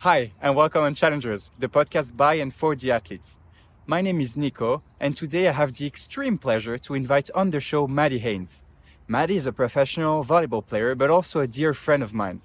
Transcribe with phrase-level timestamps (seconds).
[0.00, 3.38] Hi, and welcome on Challengers, the podcast by and for the athletes.
[3.86, 7.60] My name is Nico, and today I have the extreme pleasure to invite on the
[7.60, 8.66] show Maddie Haynes.
[9.08, 12.42] Maddie is a professional volleyball player, but also a dear friend of mine.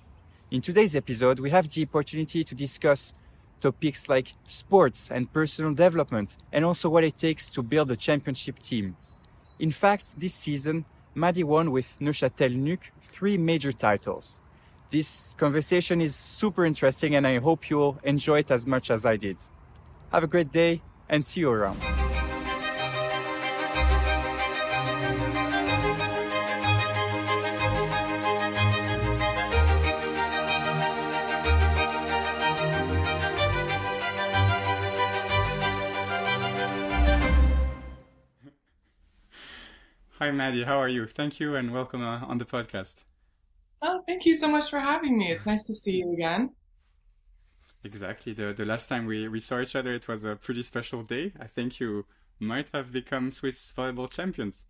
[0.49, 3.13] In today's episode, we have the opportunity to discuss
[3.62, 8.60] topics like sports and personal development, and also what it takes to build a championship
[8.60, 8.96] team.
[9.60, 14.40] In fact, this season, Maddie won with Neuchâtel NUC three major titles.
[14.92, 19.16] This conversation is super interesting and I hope you'll enjoy it as much as I
[19.16, 19.38] did.
[20.12, 21.80] Have a great day and see you around.
[40.20, 40.64] Hi, Maddie.
[40.66, 41.08] How are you?
[41.08, 43.05] Thank you and welcome uh, on the podcast.
[43.81, 45.31] Oh, thank you so much for having me.
[45.31, 46.55] It's nice to see you again.
[47.84, 48.34] Exactly.
[48.34, 51.33] The the last time we, we saw each other, it was a pretty special day.
[51.39, 52.06] I think you
[52.39, 54.66] might have become Swiss volleyball champions.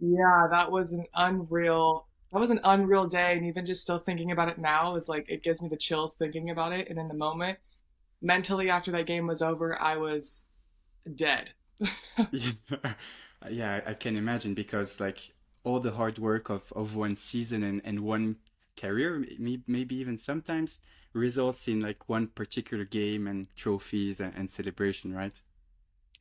[0.00, 4.30] Yeah, that was an unreal that was an unreal day and even just still thinking
[4.30, 7.08] about it now is like it gives me the chills thinking about it and in
[7.08, 7.58] the moment
[8.20, 10.44] mentally after that game was over I was
[11.14, 11.50] dead.
[12.32, 12.52] yeah.
[13.50, 15.32] yeah, I can imagine because like
[15.68, 18.36] all the hard work of, of one season and, and one
[18.76, 19.24] career,
[19.66, 20.80] maybe even sometimes
[21.12, 25.42] results in like one particular game and trophies and, and celebration, right?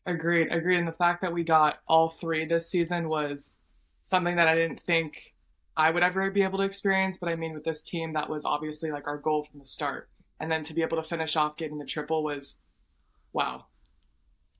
[0.05, 0.79] Agreed, agreed.
[0.79, 3.59] And the fact that we got all three this season was
[4.03, 5.33] something that I didn't think
[5.75, 7.17] I would ever be able to experience.
[7.17, 10.09] But I mean, with this team, that was obviously like our goal from the start.
[10.39, 12.59] And then to be able to finish off getting the triple was
[13.33, 13.65] wow.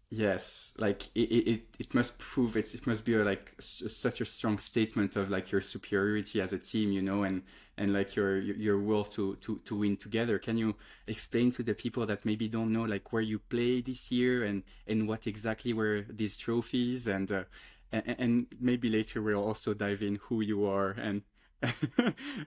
[0.09, 4.25] Yes, like it, it, it must prove it's it must be a, like such a
[4.25, 7.41] strong statement of like your superiority as a team, you know, and
[7.77, 10.39] and like your your will to to to win together.
[10.39, 10.75] Can you
[11.07, 14.63] explain to the people that maybe don't know like where you play this year and
[14.87, 17.43] and what exactly were these trophies and uh,
[17.91, 21.23] and, and maybe later we'll also dive in who you are and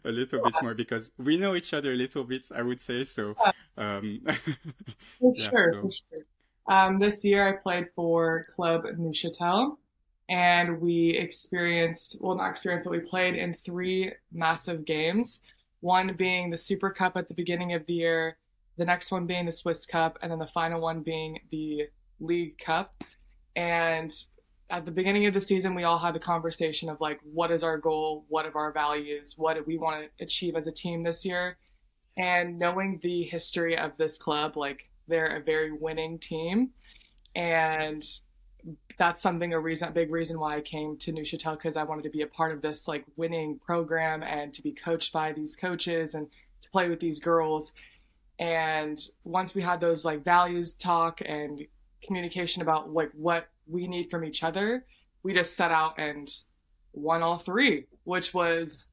[0.04, 3.04] a little bit more because we know each other a little bit, I would say.
[3.04, 3.34] So,
[3.76, 4.20] um,
[5.20, 5.90] yeah, sure, so.
[5.90, 6.24] sure.
[6.70, 9.76] Um, this year I played for Club Neuchâtel
[10.28, 15.40] and we experienced, well, not experienced, but we played in three massive games.
[15.80, 18.36] One being the Super Cup at the beginning of the year,
[18.76, 21.88] the next one being the Swiss Cup, and then the final one being the
[22.20, 23.02] League Cup.
[23.56, 24.14] And
[24.70, 27.64] at the beginning of the season, we all had the conversation of like, what is
[27.64, 28.26] our goal?
[28.28, 29.34] What are our values?
[29.36, 31.58] What do we want to achieve as a team this year?
[32.16, 36.70] And knowing the history of this club, like they're a very winning team,
[37.34, 38.04] and
[38.98, 42.02] that's something a reason, a big reason why I came to Neuchâtel because I wanted
[42.02, 45.56] to be a part of this like winning program and to be coached by these
[45.56, 46.26] coaches and
[46.60, 47.72] to play with these girls.
[48.38, 51.66] And once we had those like values talk and
[52.02, 54.84] communication about like what we need from each other,
[55.22, 56.30] we just set out and
[56.92, 58.86] won all three, which was,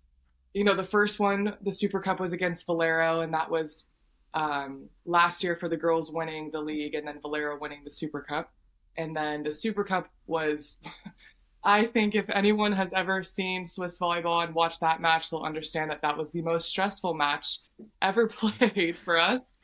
[0.54, 3.86] you know, the first one, the Super Cup was against Volero, and that was
[4.34, 8.22] um, last year for the girls winning the league and then Volero winning the Super
[8.22, 8.52] Cup.
[8.98, 10.80] And then the Super Cup was,
[11.64, 15.92] I think, if anyone has ever seen Swiss volleyball and watched that match, they'll understand
[15.92, 17.60] that that was the most stressful match
[18.02, 19.56] ever played for us.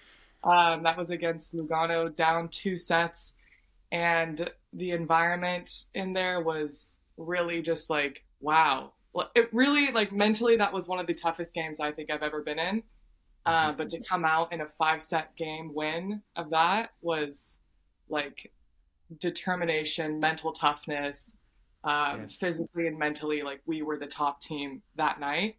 [0.43, 3.35] Um, that was against Lugano, down two sets.
[3.91, 8.93] And the environment in there was really just like, wow.
[9.35, 12.41] It really, like, mentally, that was one of the toughest games I think I've ever
[12.41, 12.83] been in
[13.45, 17.59] uh, but to come out in a five set game win of that was
[18.09, 18.51] like
[19.19, 21.35] determination, mental toughness,
[21.83, 22.35] um, yes.
[22.35, 23.41] physically and mentally.
[23.41, 25.57] Like we were the top team that night.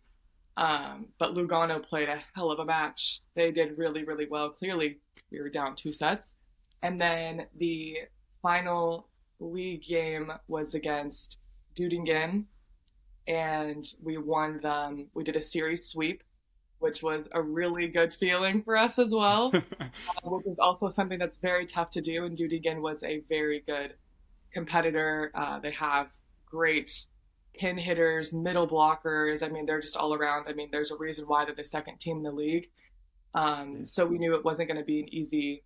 [0.57, 3.21] Um, but Lugano played a hell of a match.
[3.35, 4.51] They did really, really well.
[4.51, 4.99] Clearly,
[5.31, 6.37] we were down two sets.
[6.83, 7.99] And then the
[8.41, 9.09] final
[9.41, 11.39] league game was against
[11.75, 12.45] Dudingen,
[13.27, 15.09] and we won them.
[15.15, 16.23] We did a series sweep
[16.85, 19.51] which was a really good feeling for us as well,
[19.81, 19.87] uh,
[20.25, 22.27] which is also something that's very tough to do.
[22.27, 23.95] And Judy Dudingen was a very good
[24.53, 25.33] competitor.
[25.35, 26.13] Uh, they have
[26.45, 27.07] great
[27.55, 29.43] pin hitters, middle blockers.
[29.43, 30.45] I mean, they're just all around.
[30.47, 32.69] I mean, there's a reason why they're the second team in the league.
[33.35, 35.65] Um, so we knew it wasn't going to be an easy,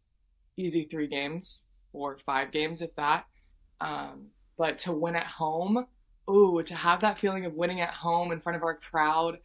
[0.56, 3.24] easy three games or five games, if that.
[3.80, 5.84] Um, but to win at home,
[6.30, 9.38] ooh, to have that feeling of winning at home in front of our crowd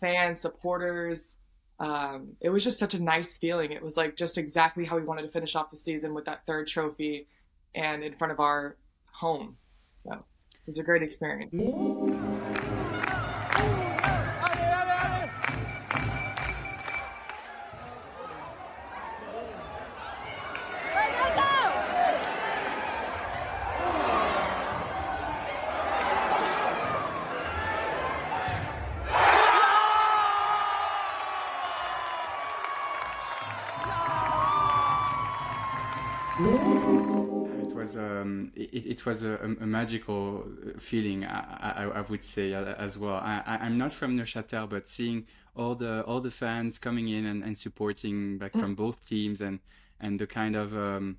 [0.00, 1.36] fans, supporters.
[1.78, 3.72] Um, it was just such a nice feeling.
[3.72, 6.44] It was like just exactly how we wanted to finish off the season with that
[6.46, 7.28] third trophy
[7.74, 8.76] and in front of our
[9.12, 9.56] home.
[10.04, 11.60] So it was a great experience.
[39.06, 43.14] Was a, a, magical uh, feeling, I, I, I, would say uh, as well.
[43.14, 47.42] I, am not from Neuchâtel, but seeing all the all the fans coming in and,
[47.42, 48.76] and supporting back from mm.
[48.76, 49.60] both teams and
[50.00, 51.16] and the kind of um,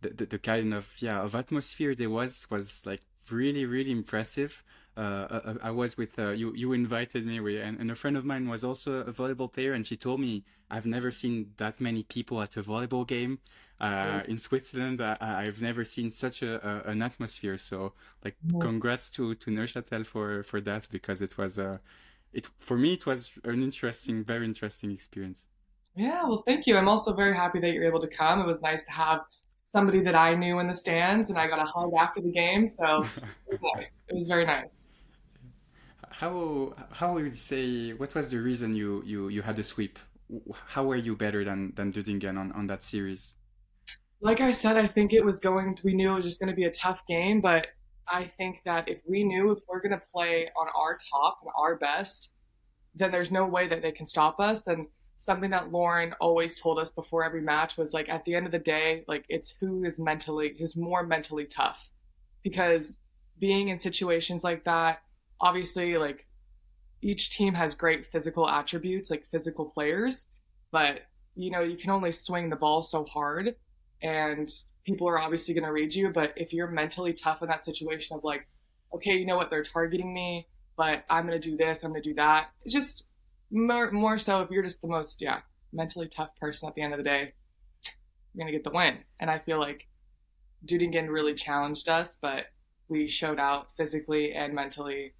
[0.00, 4.64] the, the, the kind of yeah of atmosphere there was was like really really impressive.
[4.96, 6.54] Uh, uh, uh, I was with uh, you.
[6.54, 9.74] You invited me, with, and, and, a friend of mine was also a volleyball player,
[9.74, 13.38] and she told me I've never seen that many people at a volleyball game
[13.78, 15.02] uh, in Switzerland.
[15.02, 17.58] I, have never seen such a, a, an atmosphere.
[17.58, 17.92] So,
[18.24, 21.78] like, congrats to to Neuchâtel for for that because it was a, uh,
[22.32, 25.44] it for me it was an interesting, very interesting experience.
[25.94, 26.76] Yeah, well, thank you.
[26.76, 28.40] I'm also very happy that you're able to come.
[28.40, 29.20] It was nice to have
[29.66, 32.66] somebody that I knew in the stands, and I got a hug after the game.
[32.68, 33.02] So
[33.46, 34.02] it was nice.
[34.08, 34.92] It was very nice.
[36.10, 37.92] How how would you say?
[37.92, 39.98] What was the reason you you you had a sweep?
[40.66, 43.34] How were you better than than Dudingen on on that series?
[44.20, 45.74] Like I said, I think it was going.
[45.76, 47.66] To, we knew it was just going to be a tough game, but
[48.08, 51.50] I think that if we knew if we're going to play on our top and
[51.58, 52.32] our best,
[52.94, 54.68] then there's no way that they can stop us.
[54.68, 54.86] And
[55.18, 58.52] something that Lauren always told us before every match was like at the end of
[58.52, 61.90] the day, like it's who is mentally who's more mentally tough.
[62.42, 62.98] Because
[63.38, 65.02] being in situations like that,
[65.40, 66.26] obviously like
[67.02, 70.28] each team has great physical attributes, like physical players,
[70.70, 71.02] but
[71.34, 73.54] you know, you can only swing the ball so hard
[74.02, 74.50] and
[74.84, 78.16] people are obviously going to read you, but if you're mentally tough in that situation
[78.16, 78.46] of like,
[78.94, 80.46] okay, you know what, they're targeting me,
[80.76, 82.50] but I'm going to do this, I'm going to do that.
[82.62, 83.06] It's just
[83.50, 85.40] more, more so if you're just the most yeah
[85.72, 87.32] mentally tough person at the end of the day
[88.34, 88.98] you're gonna get the win.
[89.20, 89.86] And i feel like
[90.64, 92.46] Dudingen really challenged us but
[92.88, 95.14] we showed out physically and mentally.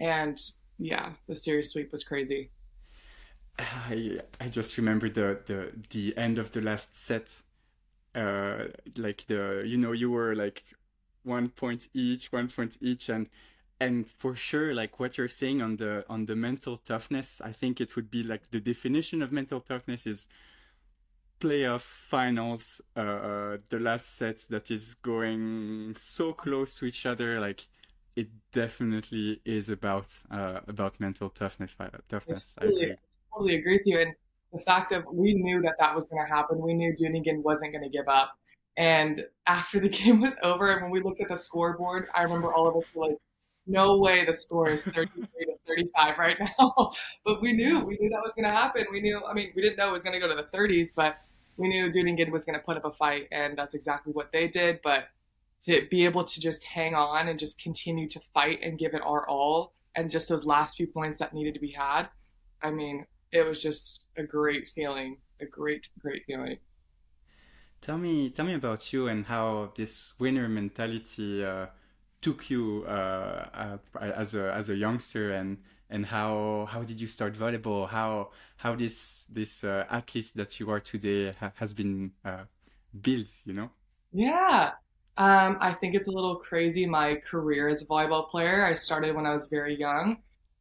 [0.00, 0.38] And
[0.78, 2.50] yeah the series sweep was crazy.
[3.58, 7.28] I i just remember the the the end of the last set
[8.14, 8.64] uh
[8.96, 10.62] like the you know you were like
[11.22, 13.28] one point each one point each and
[13.84, 17.80] and for sure like what you're saying on the on the mental toughness i think
[17.80, 20.28] it would be like the definition of mental toughness is
[21.42, 27.40] playoff finals uh, uh, the last sets that is going so close to each other.
[27.40, 27.66] Like
[28.16, 32.96] it definitely is about uh, about mental toughness uh, toughness totally, I
[33.34, 33.98] totally agree with you.
[33.98, 34.14] And
[34.52, 37.72] the fact of we knew that that was going to happen we knew Dudingen wasn't
[37.72, 38.38] going to give up.
[38.76, 42.50] And after the game was over and when we looked at the scoreboard i remember
[42.54, 43.18] all of us were like
[43.66, 46.92] no way the score is 33 to 35 right now.
[47.24, 48.84] but we knew, we knew that was going to happen.
[48.90, 50.94] We knew, I mean, we didn't know it was going to go to the 30s,
[50.94, 51.18] but
[51.56, 54.48] we knew Dudingen was going to put up a fight, and that's exactly what they
[54.48, 54.80] did.
[54.82, 55.04] But
[55.62, 59.02] to be able to just hang on and just continue to fight and give it
[59.02, 62.08] our all, and just those last few points that needed to be had,
[62.62, 66.58] I mean, it was just a great feeling, a great, great feeling.
[67.80, 71.66] Tell me, tell me about you and how this winner mentality uh,
[72.22, 75.58] took you uh, uh, as a as a youngster and
[75.90, 77.88] and how how did you start volleyball?
[77.88, 82.44] How how this this uh, athlete that you are today ha has been uh,
[82.98, 83.70] built you know?
[84.12, 84.72] Yeah.
[85.18, 88.64] Um, i think it's a little crazy my career as a volleyball player.
[88.64, 90.16] I started when i was very young.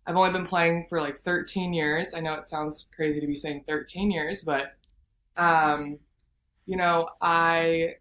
[0.05, 2.13] I've only been playing for like 13 years.
[2.13, 4.75] I know it sounds crazy to be saying 13 years but
[5.37, 5.99] um,
[6.65, 7.95] you know i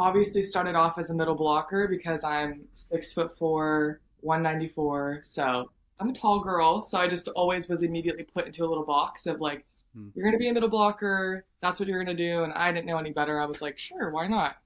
[0.00, 5.20] obviously started off as a middle blocker because I'm six foot four, 194.
[5.22, 6.82] So I'm a tall girl.
[6.82, 10.08] So I just always was immediately put into a little box of like, hmm.
[10.14, 11.44] you're going to be a middle blocker.
[11.60, 12.44] That's what you're going to do.
[12.44, 13.40] And I didn't know any better.
[13.40, 14.56] I was like, sure, why not?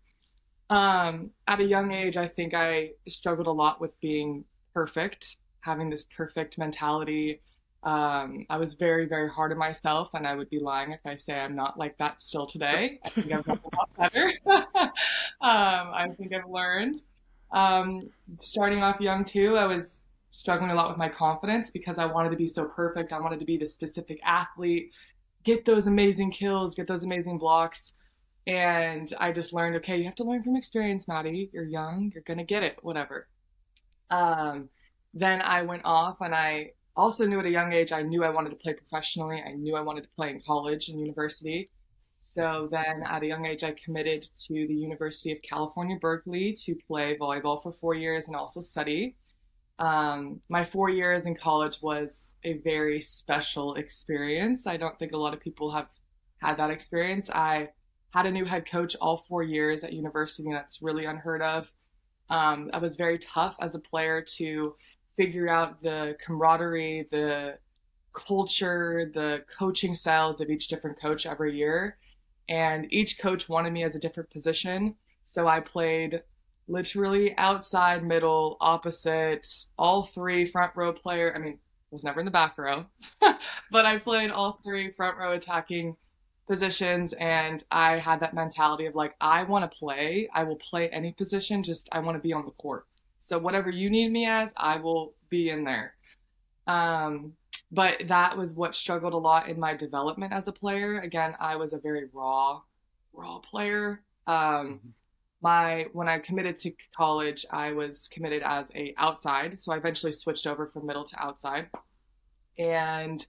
[0.71, 5.91] Um, at a young age, I think I struggled a lot with being perfect, having
[5.91, 7.41] this perfect mentality
[7.85, 11.17] um, I was very, very hard on myself, and I would be lying if I
[11.17, 12.99] say I'm not like that still today.
[13.05, 14.33] I think I've gotten a lot better.
[14.47, 14.91] um,
[15.41, 16.97] I think I've learned.
[17.53, 18.09] Um,
[18.41, 22.31] starting off young too, I was struggling a lot with my confidence because I wanted
[22.31, 23.13] to be so perfect.
[23.13, 24.95] I wanted to be the specific athlete,
[25.45, 27.93] get those amazing kills, get those amazing blocks.
[28.47, 31.51] And I just learned, okay, you have to learn from experience, Maddie.
[31.53, 33.29] You're young, you're gonna get it, whatever.
[34.11, 34.71] Um,
[35.13, 38.31] then I went off and I also knew at a young age I knew I
[38.31, 39.43] wanted to play professionally.
[39.45, 41.71] I knew I wanted to play in college and university.
[42.21, 46.75] So then at a young age, I committed to the University of California, Berkeley to
[46.89, 49.15] play volleyball for four years and also study.
[49.79, 54.67] Um, my four years in college was a very special experience.
[54.67, 55.91] I don't think a lot of people have
[56.39, 57.29] had that experience.
[57.29, 57.71] I
[58.15, 61.71] had a new head coach all four years at university, and that's really unheard of.
[62.31, 64.75] Um, I was very tough as a player to
[65.17, 67.59] figure out the camaraderie, the
[68.13, 71.99] culture, the coaching styles of each different coach every year.
[72.49, 74.95] and each coach wanted me as a different position.
[75.25, 76.23] So I played
[76.69, 79.47] literally outside, middle, opposite,
[79.79, 81.33] all three front row player.
[81.35, 81.59] I mean,
[81.91, 82.87] was never in the back row,
[83.71, 85.97] but I played all three front row attacking
[86.47, 90.91] positions and I had that mentality of like I want to play, I will play
[90.91, 92.87] any position, just I want to be on the court.
[93.25, 95.95] So whatever you need me as, I will be in there.
[96.67, 97.33] Um
[97.73, 101.01] but that was what struggled a lot in my development as a player.
[101.01, 102.61] Again, I was a very raw
[103.15, 104.03] raw player.
[104.27, 104.89] Um mm-hmm.
[105.41, 110.13] my when I committed to college, I was committed as a outside, so I eventually
[110.13, 111.71] switched over from middle to outside.
[112.59, 113.25] And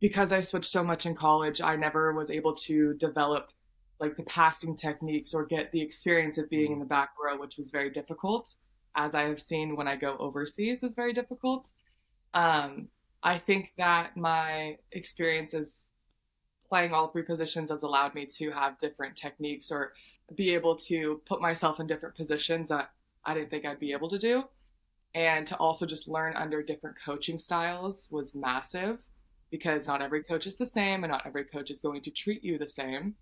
[0.00, 3.52] because I switched so much in college, I never was able to develop
[4.00, 7.56] like the passing techniques or get the experience of being in the back row, which
[7.58, 8.54] was very difficult,
[8.96, 11.70] as I have seen when I go overseas is very difficult.
[12.34, 12.88] Um,
[13.22, 15.92] I think that my experiences
[16.68, 19.92] playing all three positions has allowed me to have different techniques or
[20.34, 22.90] be able to put myself in different positions that
[23.24, 24.44] I didn't think I'd be able to do.
[25.14, 29.00] And to also just learn under different coaching styles was massive
[29.50, 32.44] because not every coach is the same and not every coach is going to treat
[32.44, 33.14] you the same.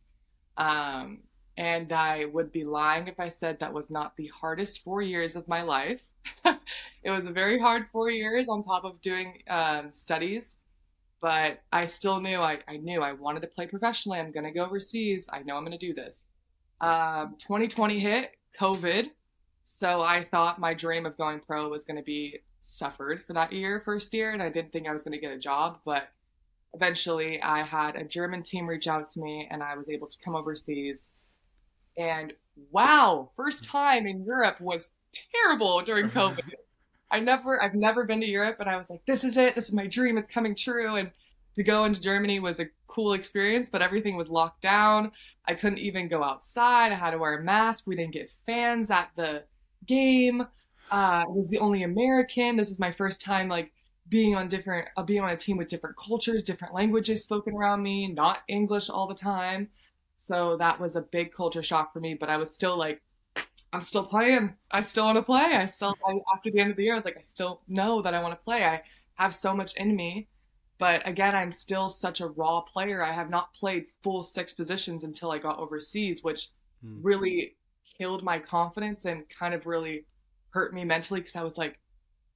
[0.57, 1.21] Um,
[1.57, 5.37] and I would be lying if I said that was not the hardest four years
[5.37, 6.03] of my life.
[6.45, 10.57] it was a very hard four years on top of doing um, studies,
[11.21, 14.19] but I still knew I, I knew I wanted to play professionally.
[14.19, 15.29] I'm going to go overseas.
[15.33, 16.27] I know I'm going to do this.
[16.81, 19.11] Um, 2020 hit, COVID.
[19.65, 23.53] So I thought my dream of going pro was going to be suffered for that
[23.53, 25.79] year, first year, and I didn't think I was going to get a job.
[25.85, 26.09] But
[26.75, 30.19] eventually I had a German team reach out to me and I was able to
[30.23, 31.15] come overseas.
[31.97, 32.33] And
[32.71, 36.53] wow, first time in Europe was terrible during COVID.
[37.11, 39.69] I never I've never been to Europe and I was like, this is it, this
[39.69, 40.97] is my dream, it's coming true.
[40.97, 41.11] And
[41.55, 45.12] to go into Germany was a cool experience, but everything was locked down.
[45.47, 46.93] I couldn't even go outside.
[46.93, 47.87] I had to wear a mask.
[47.87, 49.45] We didn't get fans at the
[49.87, 50.43] game.
[50.91, 52.57] Uh, I was the only American.
[52.57, 53.73] This is my first time like
[54.09, 57.83] being on different uh, being on a team with different cultures different languages spoken around
[57.83, 59.69] me not english all the time
[60.26, 63.00] so that was a big culture shock for me but i was still like
[63.73, 64.54] i'm still playing.
[64.71, 65.42] I still want to play.
[65.42, 68.00] I still I, after the end of the year i was like i still know
[68.02, 68.64] that i want to play.
[68.64, 68.83] I
[69.14, 70.28] have so much in me.
[70.78, 73.02] But again i'm still such a raw player.
[73.02, 76.49] I have not played full six positions until i got overseas which
[76.83, 77.00] hmm.
[77.02, 77.56] really
[77.99, 80.06] killed my confidence and kind of really
[80.50, 81.78] hurt me mentally because i was like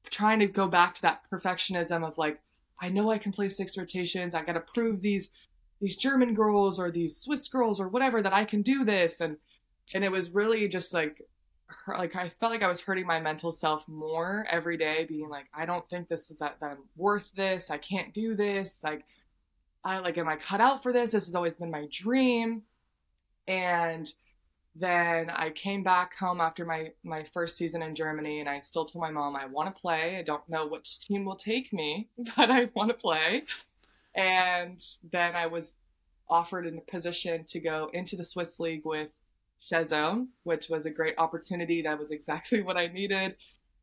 [0.09, 2.41] trying to go back to that perfectionism of like,
[2.81, 4.35] I know I can play six rotations.
[4.35, 5.31] I got to prove these
[5.81, 9.21] these German girls or these Swiss girls or whatever that I can do this.
[9.21, 9.37] And
[9.95, 11.23] and it was really just like
[11.87, 15.47] like I felt like I was hurting my mental self more every day, being like,
[15.55, 17.71] I don't think this is that, that I'm worth this.
[17.71, 18.83] I can't do this.
[18.83, 19.05] Like,
[19.85, 21.13] I like, am I cut out for this?
[21.13, 22.63] This has always been my dream.
[23.49, 24.11] And
[24.77, 28.85] then I came back home after my my first season in Germany, and I still
[28.85, 30.19] told my mom I want to play.
[30.19, 33.45] I don't know which team will take me, but I want to play.
[34.15, 35.75] And then I was
[36.29, 39.21] offered in a position to go into the Swiss league with
[39.61, 41.83] Cheseaux, which was a great opportunity.
[41.83, 43.37] That was exactly what I needed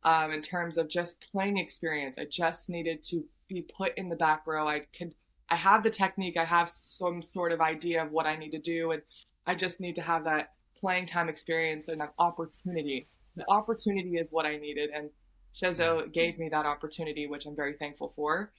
[0.03, 2.17] um, in terms of just playing experience.
[2.17, 4.67] I just needed to be put in the back row.
[4.67, 5.13] I could,
[5.49, 6.37] I have the technique.
[6.37, 9.01] I have some sort of idea of what I need to do, and
[9.45, 13.07] I just need to have that playing time experience and that opportunity.
[13.35, 15.09] The opportunity is what I needed, and
[15.53, 18.51] Cheseaux gave me that opportunity, which I'm very thankful for.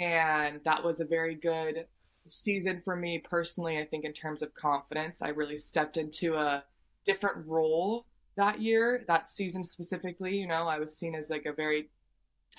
[0.00, 1.86] And that was a very good
[2.26, 3.78] season for me personally.
[3.78, 6.64] I think in terms of confidence, I really stepped into a
[7.04, 10.36] different role that year, that season specifically.
[10.36, 11.90] You know, I was seen as like a very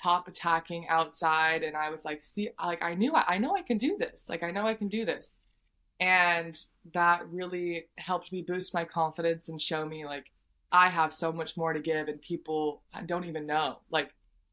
[0.00, 3.76] top attacking outside, and I was like, see, like I knew I, know I can
[3.76, 4.30] do this.
[4.30, 5.38] Like I know I can do this
[6.02, 6.58] and
[6.94, 10.32] that really helped me boost my confidence and show me like
[10.72, 13.78] I have so much more to give and people don't even know.
[13.88, 14.12] Like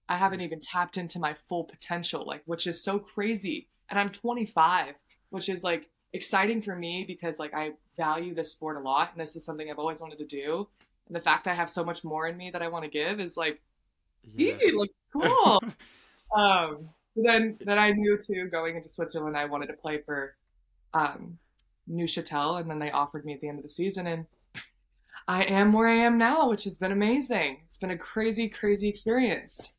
[0.10, 3.68] I haven't even tapped into my full potential, like which is so crazy.
[3.89, 4.96] And I'm 25,
[5.30, 9.22] which is like exciting for me because like I value this sport a lot and
[9.22, 10.68] this is something I've always wanted to do.
[11.08, 12.89] And the fact that I have so much more in me that I want to
[12.89, 13.62] give is like,
[14.36, 14.60] yes.
[14.75, 15.62] like cool.
[16.36, 20.36] um, so then then I knew too going into Switzerland I wanted to play for
[20.94, 21.38] um,
[21.89, 24.25] Neuchâtel, and then they offered me at the end of the season, and
[25.28, 27.62] I am where I am now, which has been amazing.
[27.68, 29.74] It's been a crazy, crazy experience.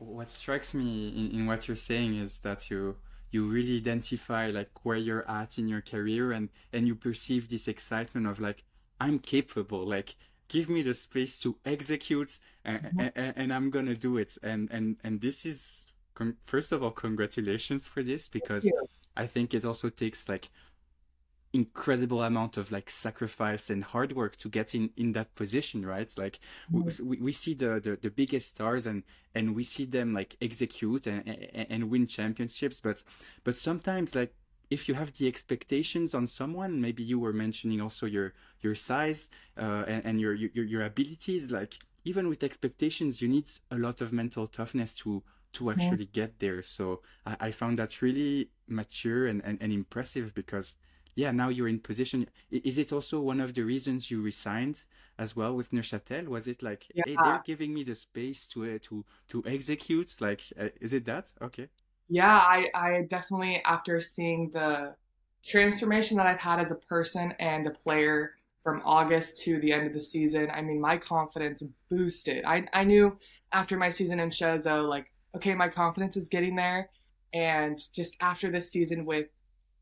[0.00, 2.96] What strikes me in, in what you're saying is that you
[3.30, 7.68] you really identify like where you're at in your career and and you perceive this
[7.68, 8.64] excitement of like
[9.00, 10.16] i'm capable like
[10.48, 13.00] give me the space to execute and, mm-hmm.
[13.14, 15.86] and, and, i'm gonna do it and and and this is
[16.44, 18.68] first of all congratulations for this because
[19.16, 20.50] I think it also takes like
[21.52, 26.02] incredible amount of like sacrifice and hard work to get in in that position right
[26.02, 26.38] it's like
[26.72, 27.08] mm-hmm.
[27.08, 29.02] we, we see the, the, the biggest stars and
[29.34, 33.02] and we see them like execute and, and, and win championships but
[33.42, 34.32] but sometimes like
[34.70, 39.28] if you have the expectations on someone maybe you were mentioning also your your size
[39.58, 44.00] uh, and, and your, your your abilities like even with expectations you need a lot
[44.00, 45.20] of mental toughness to
[45.52, 46.24] to actually yeah.
[46.24, 50.76] get there so I, I found that really mature and, and, and impressive because
[51.14, 52.26] yeah, now you're in position.
[52.50, 54.82] Is it also one of the reasons you resigned
[55.18, 56.28] as well with Neuchâtel?
[56.28, 57.04] Was it like, yeah.
[57.06, 60.20] hey, they're giving me the space to uh, to to execute?
[60.20, 61.32] Like, uh, is it that?
[61.42, 61.68] Okay.
[62.08, 64.94] Yeah, I I definitely after seeing the
[65.44, 69.86] transformation that I've had as a person and a player from August to the end
[69.86, 72.44] of the season, I mean, my confidence boosted.
[72.44, 73.16] I I knew
[73.52, 76.90] after my season in Cheseaux, like, okay, my confidence is getting there,
[77.32, 79.26] and just after this season with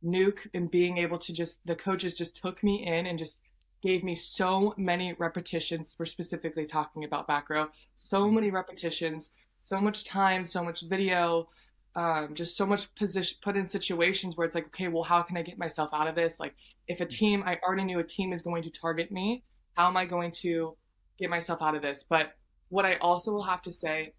[0.02, 3.40] NUC and being able to just the coaches just took me in and just
[3.82, 5.94] gave me so many repetitions.
[5.98, 7.68] We're specifically talking about back row.
[7.96, 8.34] So mm-hmm.
[8.34, 11.48] many repetitions, so much time, so much video,
[11.94, 15.36] um, just so much position put in situations where it's like, okay, well, how can
[15.36, 16.40] I get myself out of this?
[16.40, 16.54] Like,
[16.86, 17.08] if a mm-hmm.
[17.08, 19.42] team, I already knew a team is going to target me,
[19.74, 20.76] how am I going to
[21.18, 22.04] get myself out of this?
[22.08, 22.32] But
[22.68, 24.12] what I also will have to say,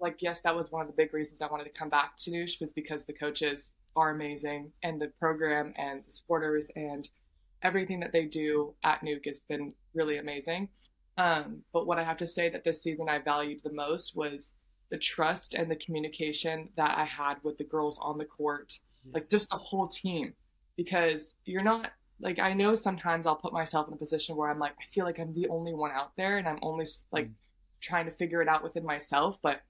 [0.00, 2.30] like, yes, that was one of the big reasons I wanted to come back to
[2.30, 7.08] Noosh was because the coaches are amazing, and the program and the supporters and
[7.62, 10.68] everything that they do at NUC has been really amazing.
[11.18, 14.52] Um, but what I have to say that this season I valued the most was
[14.90, 19.12] the trust and the communication that I had with the girls on the court, yeah.
[19.14, 20.32] like just the whole team,
[20.76, 21.90] because you're not
[22.20, 25.04] like I know sometimes I'll put myself in a position where I'm like I feel
[25.04, 27.32] like I'm the only one out there and I'm only like mm.
[27.80, 29.60] trying to figure it out within myself, but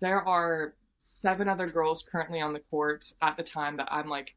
[0.00, 4.34] there are seven other girls currently on the court at the time that I'm like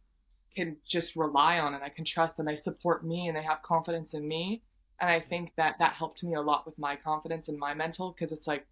[0.55, 3.61] can just rely on and I can trust and they support me and they have
[3.61, 4.63] confidence in me.
[4.99, 8.11] And I think that that helped me a lot with my confidence and my mental
[8.11, 8.65] because it's like,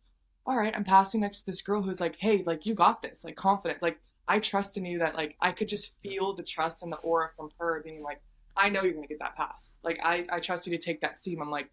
[0.46, 3.24] all right, I'm passing next to this girl who's like, hey, like you got this,
[3.24, 3.82] like confident.
[3.82, 6.98] Like I trust in you that like I could just feel the trust and the
[6.98, 8.22] aura from her being like,
[8.56, 9.76] I know you're gonna get that pass.
[9.84, 11.42] Like I, I trust you to take that seam.
[11.42, 11.70] I'm like,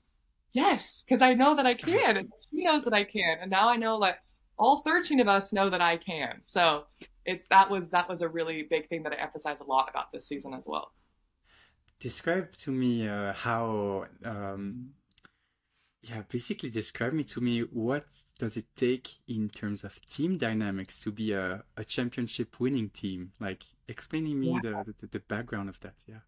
[0.53, 3.69] yes, because I know that I can, and she knows that I can, and now
[3.69, 4.21] I know that
[4.59, 6.39] all 13 of us know that I can.
[6.43, 6.85] So
[7.25, 10.13] it's that was that was a really big thing that I emphasize a lot about
[10.13, 10.93] this season as well.
[12.01, 14.91] Describe to me uh, how um,
[16.09, 18.05] yeah basically describe me to me what
[18.39, 23.33] does it take in terms of team dynamics to be a, a championship winning team
[23.41, 24.83] like explaining me yeah.
[24.85, 26.21] the, the, the background of that yeah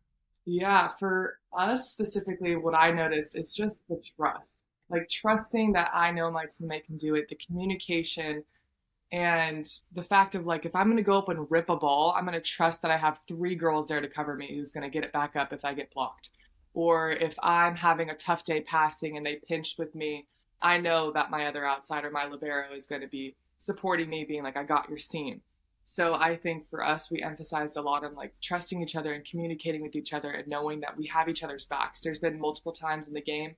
[0.45, 6.11] yeah for us specifically what i noticed is just the trust like trusting that I
[6.11, 8.44] know my teammate can do it, the communication,
[9.11, 12.24] and the fact of like if I'm gonna go up and rip a ball, I'm
[12.24, 15.12] gonna trust that I have three girls there to cover me who's gonna get it
[15.12, 16.31] back up if I get blocked.
[16.74, 20.27] Or if I'm having a tough day passing and they pinched with me,
[20.61, 24.57] I know that my other outsider, my libero, is gonna be supporting me, being like,
[24.57, 25.40] I got your seam.
[25.85, 29.24] So I think for us, we emphasized a lot on like trusting each other and
[29.24, 32.03] communicating with each other and knowing that we have each other's backs.
[32.03, 33.57] There's been multiple times in the game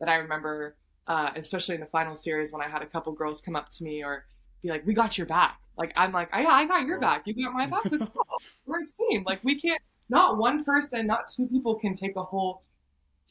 [0.00, 3.40] that I remember, uh, especially in the final series when I had a couple girls
[3.40, 4.26] come up to me or
[4.62, 7.22] be like, "We got your back." Like I'm like, "I, I got your back.
[7.26, 7.90] You got my back.
[7.90, 8.22] Let's go.
[8.66, 9.24] We're a team.
[9.26, 9.80] Like we can't.
[10.08, 12.64] Not one person, not two people can take a whole,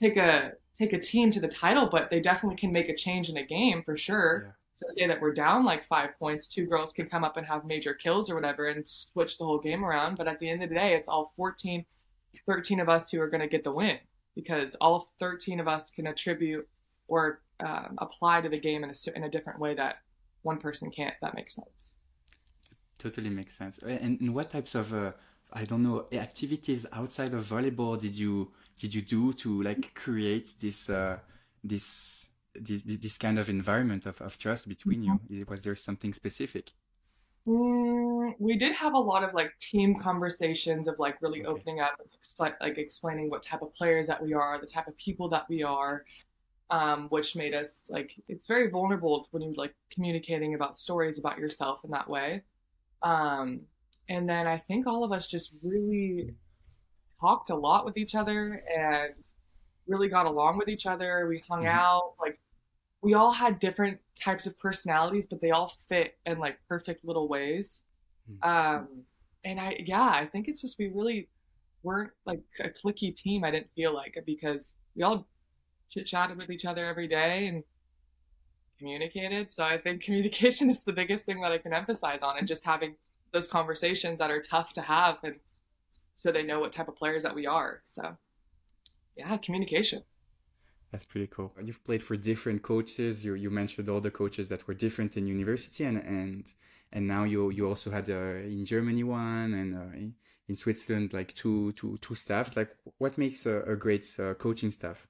[0.01, 3.29] take a take a team to the title, but they definitely can make a change
[3.29, 4.51] in a game for sure." Yeah.
[4.75, 7.65] So say that we're down like five points, two girls can come up and have
[7.65, 10.15] major kills or whatever and switch the whole game around.
[10.15, 11.85] But at the end of the day, it's all 14,
[12.45, 13.99] 13 of us who are going to get the win
[14.35, 16.67] because all 13 of us can attribute
[17.07, 19.97] or um, apply to the game in a, in a different way that
[20.43, 21.15] one person can't.
[21.21, 21.93] that makes sense.
[22.97, 23.79] Totally makes sense.
[23.79, 25.11] And, and what types of uh,
[25.51, 30.55] I don't know activities outside of volleyball did you did you do to like create
[30.59, 31.17] this uh,
[31.63, 35.33] this this this kind of environment of, of trust between mm-hmm.
[35.33, 35.45] you?
[35.47, 36.71] Was there something specific?
[37.49, 41.47] Mm, we did have a lot of like team conversations of like really okay.
[41.47, 44.95] opening up, and like explaining what type of players that we are, the type of
[44.97, 46.05] people that we are,
[46.69, 51.39] um, which made us like it's very vulnerable when you're like communicating about stories about
[51.39, 52.43] yourself in that way.
[53.01, 53.61] Um,
[54.09, 56.35] and then I think all of us just really
[57.19, 59.15] talked a lot with each other and
[59.87, 61.27] really got along with each other.
[61.27, 61.79] We hung mm-hmm.
[61.79, 62.39] out like
[63.01, 67.27] we all had different types of personalities, but they all fit in like perfect little
[67.27, 67.83] ways.
[68.29, 68.47] Mm.
[68.47, 68.87] Um,
[69.45, 71.29] and I, yeah, I think it's just we really
[71.83, 73.43] weren't like a clicky team.
[73.43, 75.27] I didn't feel like because we all
[75.89, 77.63] chit chatted with each other every day and
[78.77, 79.51] communicated.
[79.51, 82.65] So I think communication is the biggest thing that I can emphasize on, and just
[82.65, 82.95] having
[83.31, 85.35] those conversations that are tough to have and
[86.15, 87.81] so they know what type of players that we are.
[87.85, 88.17] So,
[89.15, 90.03] yeah, communication.
[90.91, 91.53] That's pretty cool.
[91.63, 93.23] You've played for different coaches.
[93.23, 96.51] You you mentioned all the coaches that were different in university, and and
[96.91, 100.15] and now you you also had uh, in Germany one and uh, in,
[100.47, 102.57] in Switzerland like two two two staffs.
[102.57, 105.07] Like, what makes a, a great uh, coaching staff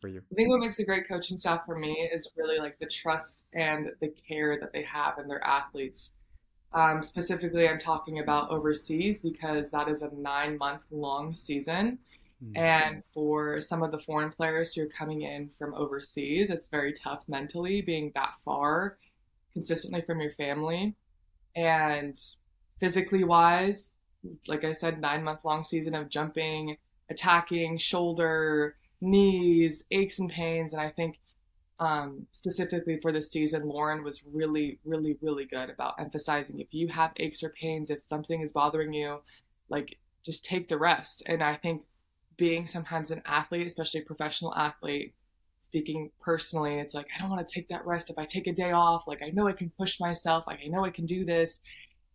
[0.00, 0.22] for you?
[0.32, 3.44] I think what makes a great coaching staff for me is really like the trust
[3.52, 6.12] and the care that they have in their athletes.
[6.72, 11.98] Um, specifically, I'm talking about overseas because that is a nine month long season.
[12.42, 12.56] Mm-hmm.
[12.56, 16.92] And for some of the foreign players who are coming in from overseas, it's very
[16.92, 18.98] tough mentally being that far
[19.52, 20.94] consistently from your family.
[21.54, 22.16] And
[22.78, 23.92] physically wise,
[24.48, 26.76] like I said, nine month long season of jumping,
[27.10, 30.72] attacking, shoulder, knees, aches and pains.
[30.72, 31.20] And I think
[31.78, 36.88] um, specifically for this season, Lauren was really, really, really good about emphasizing if you
[36.88, 39.20] have aches or pains, if something is bothering you,
[39.68, 41.22] like just take the rest.
[41.26, 41.82] And I think
[42.40, 45.14] being sometimes an athlete, especially a professional athlete,
[45.60, 48.08] speaking personally, it's like, I don't want to take that rest.
[48.08, 50.68] If I take a day off, like I know I can push myself, like I
[50.68, 51.60] know I can do this.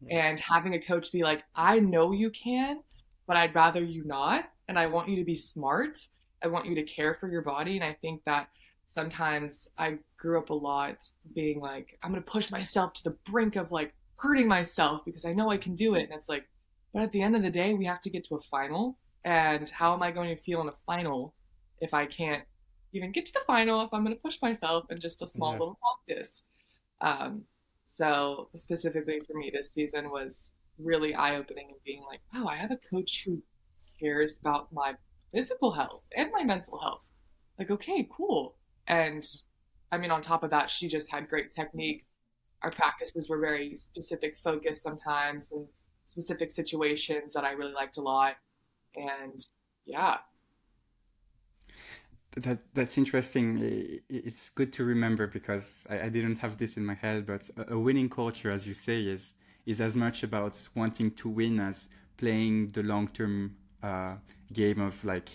[0.02, 0.08] Hmm.
[0.12, 2.82] And having a coach be like, I know you can,
[3.28, 4.50] but I'd rather you not.
[4.68, 6.00] And I want you to be smart.
[6.44, 7.76] I want you to care for your body.
[7.76, 8.50] And I think that
[8.88, 11.04] sometimes I grew up a lot
[11.36, 15.24] being like, I'm going to push myself to the brink of like hurting myself because
[15.24, 16.10] I know I can do it.
[16.10, 16.48] And it's like,
[16.94, 18.98] but at the end of the day, we have to get to a final.
[19.26, 21.34] And how am I going to feel in a final
[21.82, 22.44] if I can't
[22.94, 25.54] even get to the final if I'm going to push myself in just a small
[25.54, 25.60] yeah.
[25.60, 26.48] little practice?
[27.02, 27.42] Um,
[27.88, 32.56] so specifically for me, this season was really eye opening and being like, wow, I
[32.56, 33.42] have a coach who
[34.00, 34.94] cares about my
[35.34, 37.12] physical health and my mental health.
[37.58, 38.56] Like, okay, cool.
[38.88, 39.26] And
[39.92, 42.06] I mean, on top of that, she just had great technique.
[42.62, 45.66] Our practices were very specific focus sometimes and
[46.10, 48.36] specific situations that I really liked a lot.
[48.98, 49.40] And
[49.86, 50.18] yeah.
[52.38, 54.02] That, that's interesting.
[54.10, 57.80] It's good to remember because I, I didn't have this in my head, but a,
[57.80, 62.68] winning culture, as you say, is is as much about wanting to win as playing
[62.70, 64.16] the long term uh,
[64.54, 65.30] game of like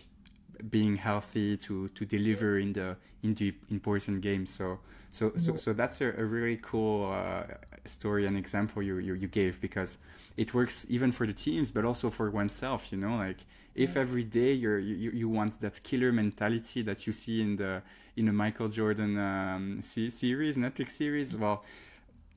[0.69, 4.51] being healthy to to deliver in the in the important games.
[4.51, 4.79] So
[5.11, 7.43] so so, so that's a, a really cool uh,
[7.85, 9.99] story and example you, you you gave because
[10.37, 12.93] it works even for the teams, but also for oneself.
[12.93, 13.39] You know, like
[13.75, 17.83] if every day you're you, you want that killer mentality that you see in the
[18.17, 21.65] in a Michael Jordan um, series, Netflix series, well,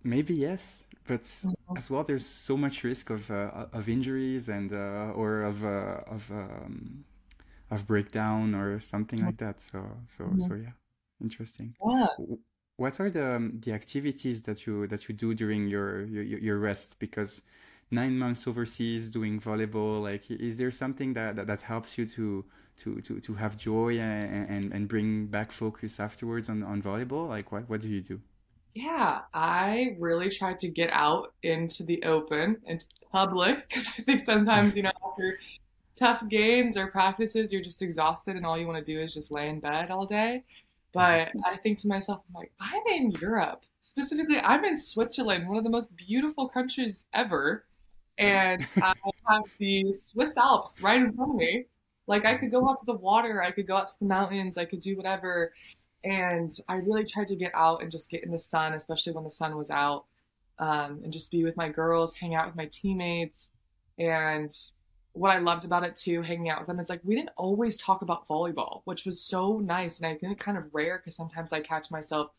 [0.04, 1.78] maybe yes, but mm-hmm.
[1.78, 6.02] as well, there's so much risk of uh, of injuries and uh, or of uh,
[6.08, 7.04] of um,
[7.74, 9.60] of breakdown or something like that.
[9.60, 10.48] So so yeah.
[10.48, 10.72] so yeah,
[11.22, 11.76] interesting.
[11.86, 12.08] Yeah.
[12.78, 16.58] What are the um, the activities that you that you do during your your, your
[16.58, 17.00] rest?
[17.00, 17.42] Because
[17.92, 22.46] nine months overseas doing volleyball, like is there something that that, that helps you to
[22.78, 27.30] to, to, to have joy and, and, and bring back focus afterwards on, on volleyball?
[27.30, 28.22] Like what, what do you do?
[28.74, 34.26] Yeah, I really tried to get out into the open, into public, because I think
[34.26, 35.38] sometimes, you know, after
[36.04, 39.32] tough games or practices, you're just exhausted and all you want to do is just
[39.32, 40.44] lay in bed all day.
[40.92, 41.40] But mm-hmm.
[41.46, 43.64] I think to myself, I'm like, I'm in Europe.
[43.82, 47.64] Specifically, I'm in Switzerland, one of the most beautiful countries ever.
[48.18, 48.94] And I
[49.30, 51.68] have the Swiss Alps right in front of me.
[52.06, 54.58] Like, I could go out to the water, I could go out to the mountains,
[54.58, 55.54] I could do whatever.
[56.04, 59.24] And I really tried to get out and just get in the sun, especially when
[59.24, 60.04] the sun was out,
[60.60, 63.52] um, and just be with my girls, hang out with my teammates.
[63.98, 64.52] And
[65.14, 67.82] what I loved about it too, hanging out with them, is like we didn't always
[67.82, 70.00] talk about volleyball, which was so nice.
[70.00, 72.32] And I think kind of rare because sometimes I catch myself,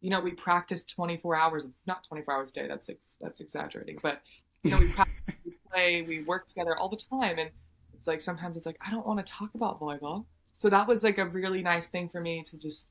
[0.00, 2.68] you know, we practice 24 hours, not 24 hours a day.
[2.68, 2.88] That's
[3.20, 4.22] that's exaggerating, but
[4.62, 7.50] you know, we practice, we play, we work together all the time, and
[7.94, 10.24] it's like sometimes it's like I don't want to talk about volleyball.
[10.52, 12.90] So that was like a really nice thing for me to just,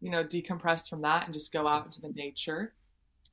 [0.00, 2.72] you know, decompress from that and just go out into the nature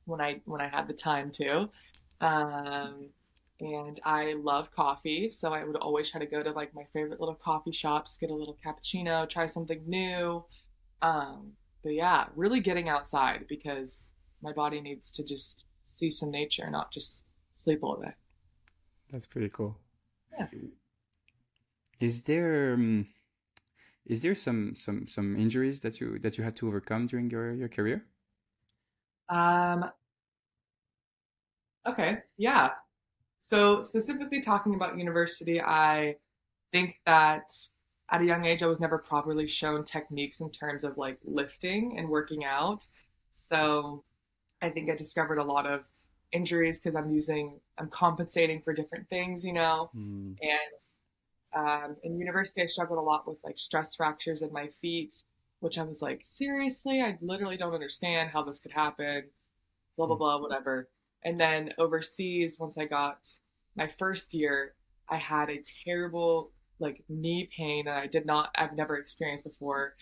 [0.05, 1.69] when I when I had the time to.
[2.21, 3.09] Um,
[3.59, 7.19] and I love coffee, so I would always try to go to like my favorite
[7.19, 10.43] little coffee shops, get a little cappuccino, try something new.
[11.01, 16.69] Um, but yeah, really getting outside because my body needs to just see some nature,
[16.69, 18.13] not just sleep all day.
[19.11, 19.77] That's pretty cool.
[20.37, 20.47] Yeah.
[21.99, 23.07] Is there um,
[24.05, 27.53] is there some some some injuries that you that you had to overcome during your
[27.53, 28.05] your career?
[29.29, 29.89] Um.
[31.85, 32.19] Okay.
[32.37, 32.71] Yeah.
[33.47, 36.17] So, specifically talking about university, I
[36.73, 37.49] think that
[38.11, 41.97] at a young age, I was never properly shown techniques in terms of like lifting
[41.97, 42.85] and working out.
[43.31, 44.03] So,
[44.61, 45.85] I think I discovered a lot of
[46.33, 49.91] injuries because I'm using, I'm compensating for different things, you know.
[49.95, 50.35] Mm.
[50.41, 50.75] And
[51.55, 55.23] um, in university, I struggled a lot with like stress fractures in my feet,
[55.61, 59.23] which I was like, seriously, I literally don't understand how this could happen.
[59.95, 60.19] Blah blah mm.
[60.19, 60.89] blah, whatever.
[61.27, 63.27] And then overseas, once I got
[63.75, 64.75] my first year,
[65.09, 69.95] I had a terrible like knee pain that I did not, I've never experienced before.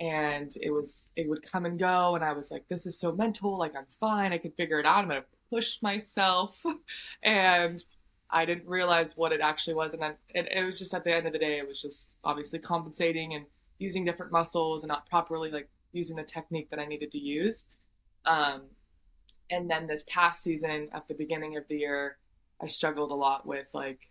[0.00, 2.16] And it was, it would come and go.
[2.16, 3.56] And I was like, this is so mental.
[3.56, 4.32] Like, I'm fine.
[4.32, 4.98] I can figure it out.
[4.98, 6.60] I'm going to push myself.
[7.22, 7.80] and
[8.28, 9.92] I didn't realize what it actually was.
[9.92, 12.16] And then it, it was just at the end of the day, it was just
[12.24, 13.46] obviously compensating and
[13.78, 17.66] using different muscles and not properly like using the technique that I needed to use.
[18.24, 18.62] Um,
[19.50, 22.18] and then this past season, at the beginning of the year,
[22.62, 24.10] I struggled a lot with like,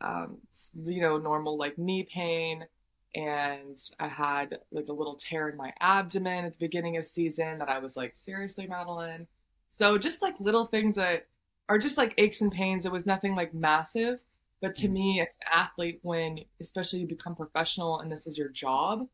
[0.00, 0.38] um,
[0.84, 2.66] you know, normal like knee pain.
[3.14, 7.58] And I had like a little tear in my abdomen at the beginning of season
[7.58, 9.26] that I was like, seriously, Madeline.
[9.68, 11.26] So just like little things that
[11.68, 12.86] are just like aches and pains.
[12.86, 14.22] It was nothing like massive.
[14.60, 14.94] But to mm-hmm.
[14.94, 19.06] me, as an athlete, when especially you become professional and this is your job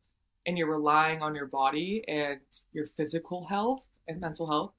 [0.45, 2.39] and you're relying on your body and
[2.71, 4.73] your physical health and mental health,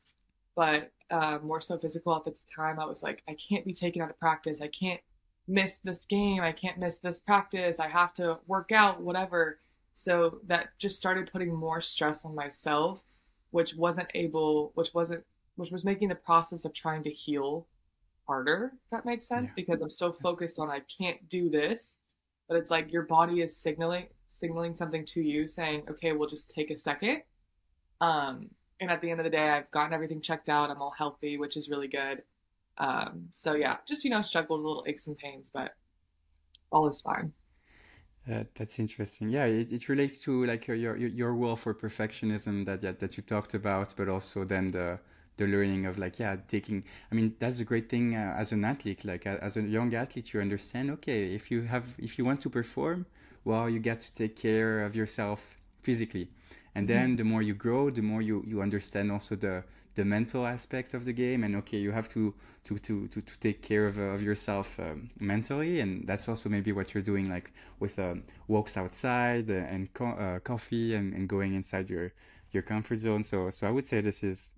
[0.56, 4.02] but uh, more so physical at the time, I was like, I can't be taken
[4.02, 4.60] out of practice.
[4.60, 5.00] I can't
[5.48, 6.42] miss this game.
[6.42, 7.80] I can't miss this practice.
[7.80, 9.58] I have to work out, whatever.
[9.94, 13.02] So that just started putting more stress on myself,
[13.50, 15.24] which wasn't able, which wasn't
[15.56, 17.66] which was making the process of trying to heal
[18.26, 19.54] harder, if that makes sense, yeah.
[19.56, 21.98] because I'm so focused on I can't do this.
[22.48, 26.50] But it's like your body is signaling signaling something to you saying, okay, we'll just
[26.50, 27.22] take a second.
[28.00, 28.48] Um,
[28.80, 30.70] and at the end of the day, I've gotten everything checked out.
[30.70, 32.22] I'm all healthy, which is really good.
[32.78, 35.74] Um, so yeah, just you know, struggled with little aches and pains, but
[36.72, 37.32] all is fine.
[38.30, 39.28] Uh, that's interesting.
[39.28, 43.16] Yeah, it, it relates to like your, your your will for perfectionism that, that that
[43.16, 44.98] you talked about, but also then the
[45.40, 48.62] the learning of like yeah taking i mean that's a great thing uh, as an
[48.62, 52.24] athlete like uh, as a young athlete you understand okay if you have if you
[52.26, 53.06] want to perform
[53.44, 56.28] well you get to take care of yourself physically
[56.74, 57.16] and then mm-hmm.
[57.16, 59.64] the more you grow the more you you understand also the
[59.96, 61.42] the mental aspect of the game.
[61.44, 64.78] And okay you have to to to to, to take care of, uh, of yourself
[64.78, 65.80] um, mentally.
[65.80, 70.38] And that's also maybe what you're doing like with um, walks outside and co- uh,
[70.40, 72.12] coffee and, and going inside your
[72.52, 73.24] your comfort zone.
[73.24, 74.54] So so i would say this is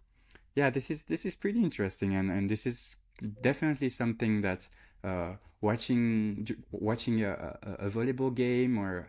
[0.55, 2.97] yeah, this is this is pretty interesting, and and this is
[3.41, 4.69] definitely something that
[5.03, 9.09] uh, watching watching a, a, a, volleyball game or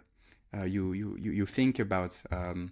[0.56, 2.72] uh, you, you you think about um,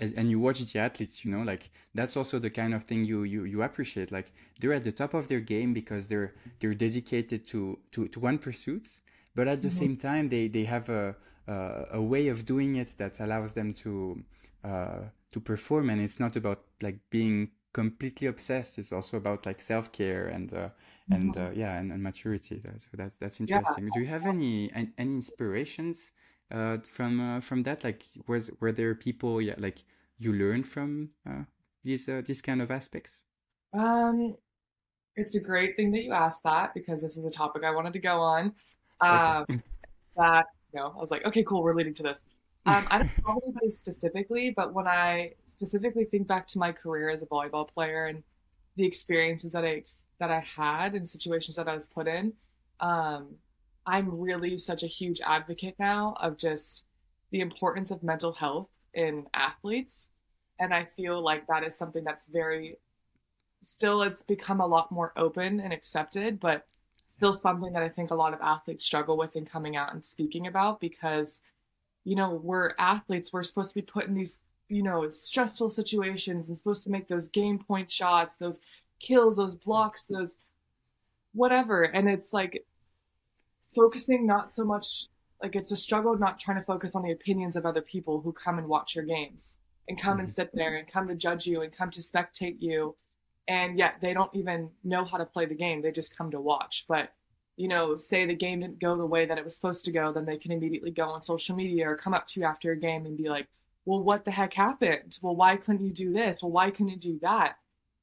[0.00, 3.22] and you watch the athletes you know like that's also the kind of thing you
[3.22, 7.46] you, you appreciate like they're at the top of their game because they're they're dedicated
[7.46, 8.88] to to, to one pursuit
[9.34, 9.78] but at the mm-hmm.
[9.78, 11.14] same time they they have a,
[11.46, 14.22] a, a way of doing it that allows them to
[14.64, 15.02] uh,
[15.32, 20.26] to perform and it's not about like being completely obsessed it's also about like self-care
[20.26, 20.68] and uh,
[21.10, 21.46] and mm-hmm.
[21.46, 23.90] uh, yeah and, and, maturity so that's that's interesting yeah.
[23.94, 26.10] do you have any any inspirations
[26.50, 29.82] uh, from uh, from that like was were there people yeah like
[30.18, 31.44] you learned from uh,
[31.84, 33.22] these uh, these kind of aspects?
[33.72, 34.36] Um
[35.16, 37.92] it's a great thing that you asked that because this is a topic i wanted
[37.92, 38.52] to go on.
[39.00, 39.60] Um okay.
[40.16, 42.24] that you know i was like okay cool we're leading to this.
[42.66, 47.08] Um, I don't know anybody specifically, but when I specifically think back to my career
[47.08, 48.22] as a volleyball player and
[48.76, 49.82] the experiences that I
[50.18, 52.34] that I had and situations that I was put in,
[52.80, 53.36] um,
[53.86, 56.86] I'm really such a huge advocate now of just
[57.30, 60.10] the importance of mental health in athletes,
[60.58, 62.76] and I feel like that is something that's very
[63.62, 66.66] still it's become a lot more open and accepted, but
[67.06, 70.04] still something that I think a lot of athletes struggle with in coming out and
[70.04, 71.40] speaking about because
[72.04, 73.32] you know, we're athletes.
[73.32, 77.08] We're supposed to be put in these, you know, stressful situations and supposed to make
[77.08, 78.60] those game point shots, those
[78.98, 80.36] kills, those blocks, those
[81.34, 81.84] whatever.
[81.84, 82.64] And it's like
[83.74, 85.06] focusing not so much
[85.42, 88.32] like it's a struggle not trying to focus on the opinions of other people who
[88.32, 90.32] come and watch your games and come and mm-hmm.
[90.32, 92.94] sit there and come to judge you and come to spectate you
[93.48, 96.40] and yet they don't even know how to play the game they just come to
[96.40, 97.10] watch but
[97.60, 100.10] you know, say the game didn't go the way that it was supposed to go,
[100.10, 102.76] then they can immediately go on social media or come up to you after a
[102.76, 103.48] game and be like,
[103.84, 105.18] well, what the heck happened?
[105.20, 106.42] Well, why couldn't you do this?
[106.42, 107.56] Well, why couldn't you do that?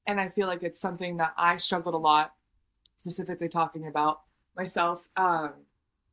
[0.05, 2.33] And I feel like it's something that I struggled a lot,
[2.97, 4.19] specifically talking about
[4.57, 5.07] myself.
[5.15, 5.53] Um,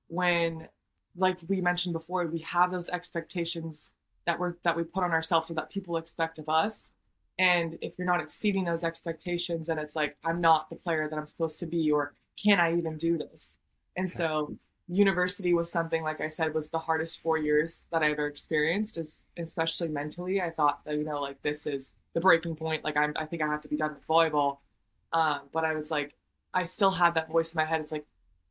[0.08, 0.68] when,
[1.16, 3.94] like we mentioned before, we have those expectations
[4.26, 6.92] that we're that we put on ourselves or that people expect of us.
[7.38, 11.18] And if you're not exceeding those expectations, then it's like I'm not the player that
[11.18, 13.58] I'm supposed to be, or can I even do this?
[13.96, 18.10] And so university was something like I said was the hardest four years that I
[18.10, 20.42] ever experienced is especially mentally.
[20.42, 22.84] I thought that, you know, like this is the breaking point.
[22.84, 24.58] Like I'm I think I have to be done with volleyball.
[25.12, 26.14] Um, but I was like,
[26.52, 27.80] I still had that voice in my head.
[27.80, 28.04] It's like,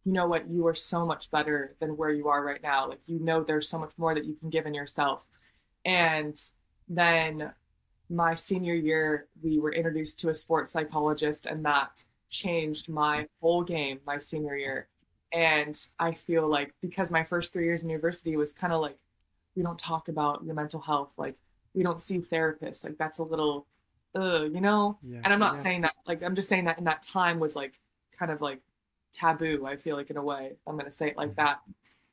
[0.06, 2.90] you know what, you are so much better than where you are right now.
[2.90, 5.26] Like, you know, there's so much more that you can give in yourself.
[5.86, 6.40] And
[6.90, 7.54] then
[8.10, 13.64] my senior year, we were introduced to a sports psychologist, and that changed my whole
[13.64, 14.88] game my senior year.
[15.32, 18.98] And I feel like because my first three years in university was kind of like,
[19.56, 21.14] we don't talk about your mental health.
[21.18, 21.36] Like,
[21.74, 22.84] we don't see therapists.
[22.84, 23.68] Like, that's a little,
[24.16, 25.00] uh, you know?
[25.02, 25.62] Yeah, and I'm not yeah.
[25.62, 27.80] saying that, like, I'm just saying that in that time was like
[28.18, 28.60] kind of like
[29.14, 30.54] taboo, I feel like, in a way.
[30.68, 31.46] I'm going to say it like mm-hmm.
[31.46, 31.62] that.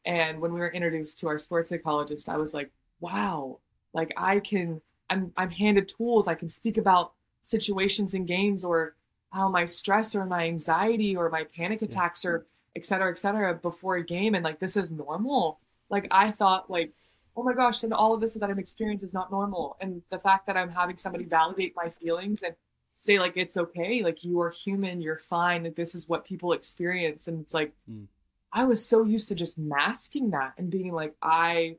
[0.05, 3.59] And when we were introduced to our sports psychologist, I was like, wow,
[3.93, 6.29] like I can, I'm, I'm handed tools.
[6.29, 8.95] I can speak about situations in games or
[9.33, 12.31] how my stress or my anxiety or my panic attacks yeah.
[12.31, 14.35] or et cetera, et cetera before a game.
[14.35, 15.59] And like, this is normal.
[15.89, 16.93] Like I thought like,
[17.37, 19.77] oh my gosh, then all of this that I'm experiencing is not normal.
[19.81, 22.55] And the fact that I'm having somebody validate my feelings and
[23.01, 24.03] say like, it's okay.
[24.03, 25.01] Like you are human.
[25.01, 25.65] You're fine.
[25.65, 27.29] Like, this is what people experience.
[27.29, 28.05] And it's like, mm.
[28.53, 31.77] I was so used to just masking that and being like, I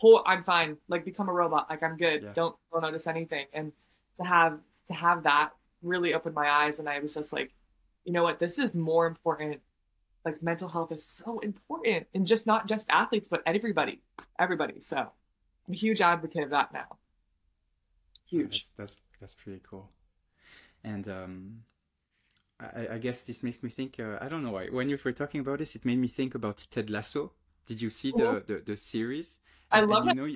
[0.00, 0.76] pull, I'm fine.
[0.88, 1.70] Like become a robot.
[1.70, 2.24] Like I'm good.
[2.24, 2.32] Yeah.
[2.34, 3.46] Don't, don't notice anything.
[3.52, 3.70] And
[4.16, 7.52] to have, to have that really opened my eyes and I was just like,
[8.04, 9.60] you know what, this is more important.
[10.24, 14.00] Like mental health is so important and just not just athletes, but everybody,
[14.40, 14.80] everybody.
[14.80, 16.96] So I'm a huge advocate of that now.
[18.28, 18.48] Huge.
[18.48, 19.92] That's, that's, that's pretty cool.
[20.92, 21.62] And, um,
[22.60, 24.00] I, I guess this makes me think.
[24.00, 24.66] Uh, I don't know why.
[24.66, 27.32] When you were talking about this, it made me think about Ted Lasso.
[27.66, 28.52] Did you see the mm-hmm.
[28.52, 29.40] the, the series?
[29.70, 30.16] I love it.
[30.16, 30.26] Know,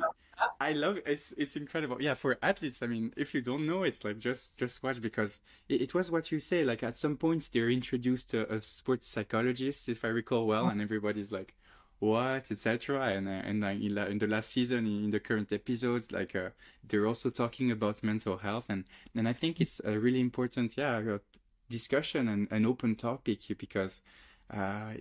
[0.61, 2.01] I love it's it's incredible.
[2.01, 5.41] Yeah, for athletes, I mean, if you don't know, it's like just just watch because
[5.69, 6.65] it, it was what you say.
[6.65, 10.81] Like at some points, they're introduced to a sports psychologist, if I recall well, and
[10.81, 11.55] everybody's like,
[12.03, 13.09] "What?" etc.
[13.17, 16.51] And uh, and like in, in, the last season, in the current episodes, like uh,
[16.89, 18.85] they're also talking about mental health, and
[19.15, 21.19] and I think it's a really important, yeah,
[21.71, 24.03] discussion and an open topic because
[24.51, 24.95] uh,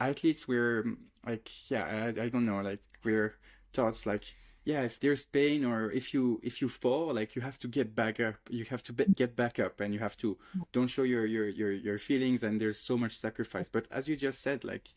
[0.00, 0.84] athletes we're
[1.26, 3.34] like, yeah, I, I don't know, like we're
[3.72, 4.24] taught like
[4.64, 7.94] yeah if there's pain or if you if you fall like you have to get
[7.94, 10.38] back up you have to be, get back up and you have to
[10.72, 14.16] don't show your your your your feelings and there's so much sacrifice but as you
[14.16, 14.88] just said like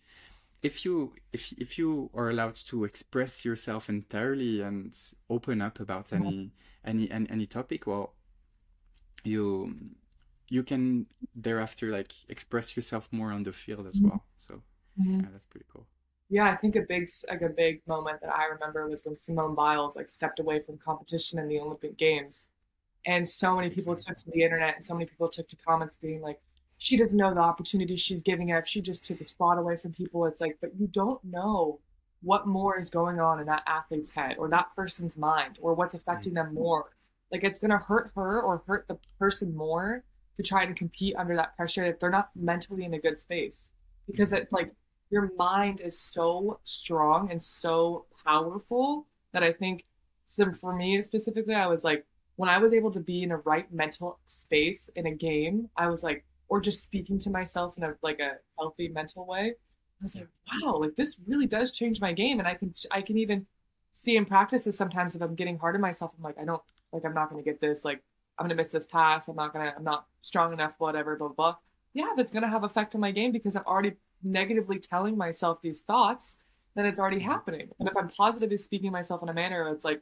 [0.69, 0.95] if you
[1.37, 4.89] if if you are allowed to express yourself entirely and
[5.29, 6.51] open up about any
[6.91, 8.07] any any, any topic well
[9.23, 9.45] you
[10.49, 14.23] you can thereafter like express yourself more on the field as well.
[14.37, 14.51] So
[14.99, 15.19] mm-hmm.
[15.19, 15.85] yeah, that's pretty cool.
[16.29, 19.55] Yeah, I think a big like a big moment that I remember was when Simone
[19.55, 22.49] Biles like stepped away from competition in the Olympic Games,
[23.05, 25.97] and so many people took to the internet and so many people took to comments
[25.97, 26.39] being like,
[26.77, 28.65] "She doesn't know the opportunity she's giving up.
[28.65, 31.79] She just took a spot away from people." It's like, but you don't know
[32.21, 35.93] what more is going on in that athlete's head or that person's mind or what's
[35.93, 36.55] affecting them mm-hmm.
[36.55, 36.91] more.
[37.31, 40.03] Like it's gonna hurt her or hurt the person more
[40.37, 43.73] to try and compete under that pressure if they're not mentally in a good space
[44.07, 44.71] because it like
[45.09, 49.85] your mind is so strong and so powerful that I think
[50.25, 53.37] so for me specifically, I was like, when I was able to be in a
[53.37, 57.83] right mental space in a game, I was like, or just speaking to myself in
[57.83, 59.53] a like a healthy mental way,
[59.99, 63.01] I was like, wow, like this really does change my game, and I can I
[63.01, 63.45] can even
[63.93, 67.05] see in practices sometimes if I'm getting hard on myself, I'm like, I don't like
[67.05, 68.01] I'm not gonna get this, like
[68.37, 71.35] I'm gonna miss this pass, I'm not gonna I'm not strong enough, whatever, blah blah.
[71.35, 71.55] blah.
[71.93, 75.81] Yeah, that's gonna have effect on my game because I'm already negatively telling myself these
[75.81, 76.41] thoughts,
[76.75, 77.31] then it's already mm-hmm.
[77.31, 77.69] happening.
[77.79, 80.01] And if I'm positively speaking myself in a manner it's like,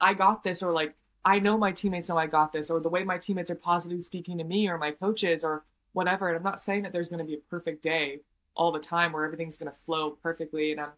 [0.00, 2.88] I got this, or like, I know my teammates know I got this, or the
[2.88, 5.64] way my teammates are positively speaking to me or my coaches or
[5.96, 6.28] whatever.
[6.28, 8.20] And I'm not saying that there's going to be a perfect day
[8.54, 10.90] all the time where everything's going to flow perfectly and I'm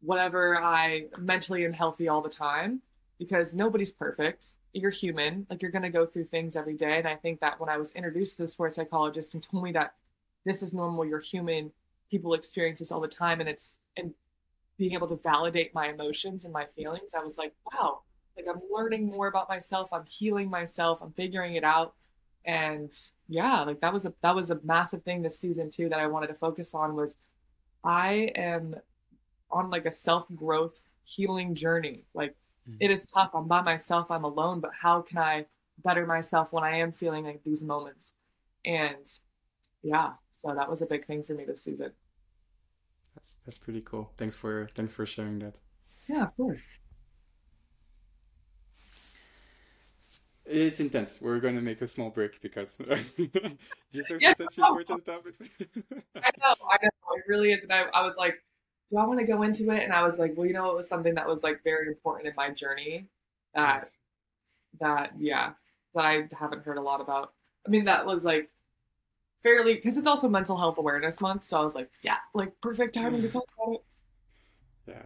[0.00, 2.80] whatever I mentally am healthy all the time
[3.18, 4.46] because nobody's perfect.
[4.72, 5.46] You're human.
[5.50, 6.96] Like you're going to go through things every day.
[6.96, 9.72] And I think that when I was introduced to the sports psychologist and told me
[9.72, 9.92] that
[10.46, 11.70] this is normal, you're human,
[12.10, 14.14] people experience this all the time and it's and
[14.78, 18.00] being able to validate my emotions and my feelings i was like wow
[18.36, 21.94] like i'm learning more about myself i'm healing myself i'm figuring it out
[22.46, 22.92] and
[23.28, 26.06] yeah like that was a that was a massive thing this season too that i
[26.06, 27.18] wanted to focus on was
[27.84, 28.74] i am
[29.50, 32.30] on like a self growth healing journey like
[32.68, 32.76] mm-hmm.
[32.80, 35.44] it is tough i'm by myself i'm alone but how can i
[35.84, 38.14] better myself when i am feeling like these moments
[38.64, 39.10] and
[39.82, 41.92] yeah, so that was a big thing for me this season.
[43.14, 44.12] That's that's pretty cool.
[44.16, 45.58] Thanks for thanks for sharing that.
[46.08, 46.74] Yeah, of course.
[50.52, 51.20] It's intense.
[51.20, 52.76] We're going to make a small break because
[53.92, 55.48] these are yeah, such important topics.
[56.16, 57.14] I know, I know.
[57.14, 57.62] It really is.
[57.62, 58.34] And I, I was like,
[58.88, 59.84] do I want to go into it?
[59.84, 62.28] And I was like, well, you know, it was something that was like very important
[62.28, 63.06] in my journey
[63.54, 63.98] that, yes.
[64.80, 65.52] that, yeah,
[65.94, 67.32] that I haven't heard a lot about.
[67.64, 68.50] I mean, that was like
[69.44, 72.94] fairly because it's also mental health awareness month so i was like yeah like perfect
[72.94, 73.84] timing to talk about it
[74.88, 75.02] yeah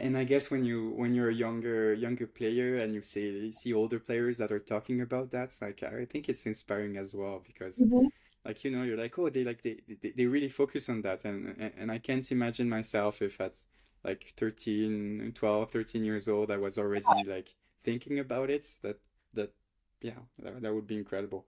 [0.00, 3.72] and I guess when you when you're a younger younger player and you see see
[3.72, 7.78] older players that are talking about that, like I think it's inspiring as well because
[7.78, 8.06] mm-hmm.
[8.44, 11.24] like you know you're like oh they like they, they, they really focus on that
[11.24, 13.64] and and I can't imagine myself if at
[14.04, 18.98] like 13 12 13 years old I was already like thinking about it that
[19.34, 19.52] that
[20.00, 21.46] yeah that, that would be incredible.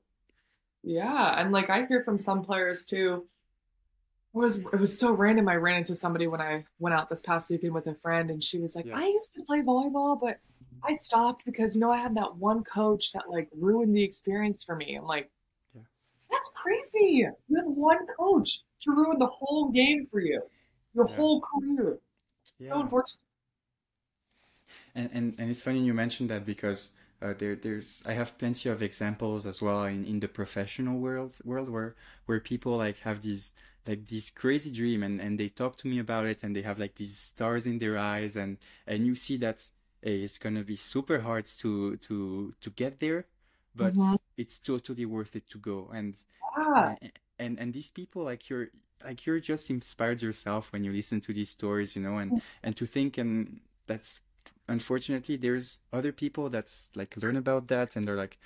[0.83, 3.27] Yeah, and like I hear from some players too
[4.37, 5.49] was it was so random.
[5.49, 8.43] I ran into somebody when I went out this past weekend with a friend, and
[8.43, 8.97] she was like, yeah.
[8.97, 10.39] "I used to play volleyball, but
[10.83, 14.63] I stopped because you know I had that one coach that like ruined the experience
[14.63, 15.31] for me." I'm like,
[15.75, 15.83] yeah.
[16.31, 17.27] "That's crazy!
[17.49, 20.43] You have one coach to ruin the whole game for you,
[20.95, 21.17] your yeah.
[21.17, 21.99] whole career.
[22.61, 23.21] So unfortunate."
[24.95, 26.91] And, and and it's funny you mentioned that because
[27.23, 31.37] uh, there there's I have plenty of examples as well in, in the professional world
[31.45, 31.95] world where
[32.27, 33.53] where people like have these
[33.87, 36.79] like this crazy dream and, and they talk to me about it and they have
[36.79, 39.63] like these stars in their eyes and and you see that
[40.03, 43.27] hey, it's gonna be super hard to to to get there
[43.75, 44.17] but mm-hmm.
[44.37, 46.17] it's totally worth it to go and,
[46.57, 48.69] and and and these people like you're
[49.05, 52.63] like you're just inspired yourself when you listen to these stories you know and mm-hmm.
[52.63, 54.21] and to think and that's
[54.69, 58.39] unfortunately there's other people that's like learn about that and they're like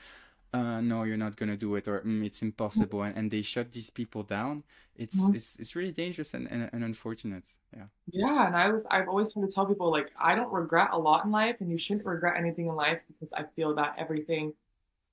[0.53, 3.71] uh, no, you're not gonna do it, or mm, it's impossible, and, and they shut
[3.71, 4.65] these people down.
[4.97, 7.49] It's it's it's really dangerous and, and, and unfortunate.
[7.75, 7.85] Yeah.
[8.11, 10.99] Yeah, and I was I've always tried to tell people like I don't regret a
[10.99, 14.53] lot in life, and you shouldn't regret anything in life because I feel that everything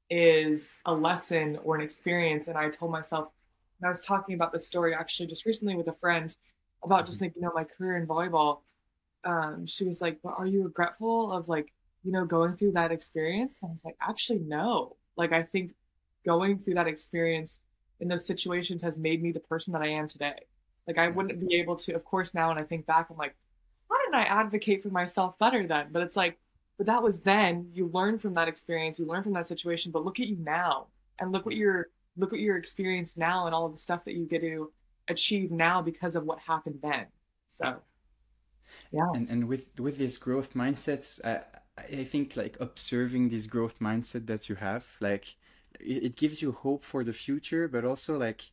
[0.09, 2.47] is a lesson or an experience.
[2.47, 3.29] And I told myself,
[3.79, 6.33] and I was talking about this story actually just recently with a friend
[6.83, 7.25] about just mm-hmm.
[7.25, 8.61] like you know my career in volleyball.
[9.23, 11.71] Um, she was like, "But are you regretful of like
[12.03, 15.73] you know going through that experience?" And I was like, "Actually, no." Like I think
[16.25, 17.63] going through that experience
[17.99, 20.35] in those situations has made me the person that I am today.
[20.87, 23.35] Like I wouldn't be able to, of course, now when I think back, I'm like,
[23.87, 25.87] why didn't I advocate for myself better then?
[25.91, 26.37] But it's like,
[26.77, 27.69] but that was then.
[27.73, 29.91] You learn from that experience, you learn from that situation.
[29.91, 30.87] But look at you now,
[31.19, 34.13] and look what you're look what your experience now, and all of the stuff that
[34.13, 34.71] you get to
[35.07, 37.07] achieve now because of what happened then.
[37.47, 37.77] So,
[38.91, 39.09] yeah.
[39.15, 41.43] And and with with this growth mindsets, uh,
[41.77, 45.35] I think like observing this growth mindset that you have, like
[45.79, 48.51] it, it gives you hope for the future, but also like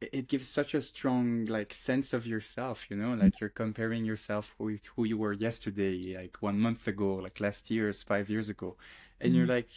[0.00, 3.14] it gives such a strong like sense of yourself you know?
[3.14, 7.70] Like you're comparing yourself with who you were yesterday like one month ago like last
[7.70, 8.76] year's five years ago.
[9.20, 9.38] And mm-hmm.
[9.38, 9.70] you're like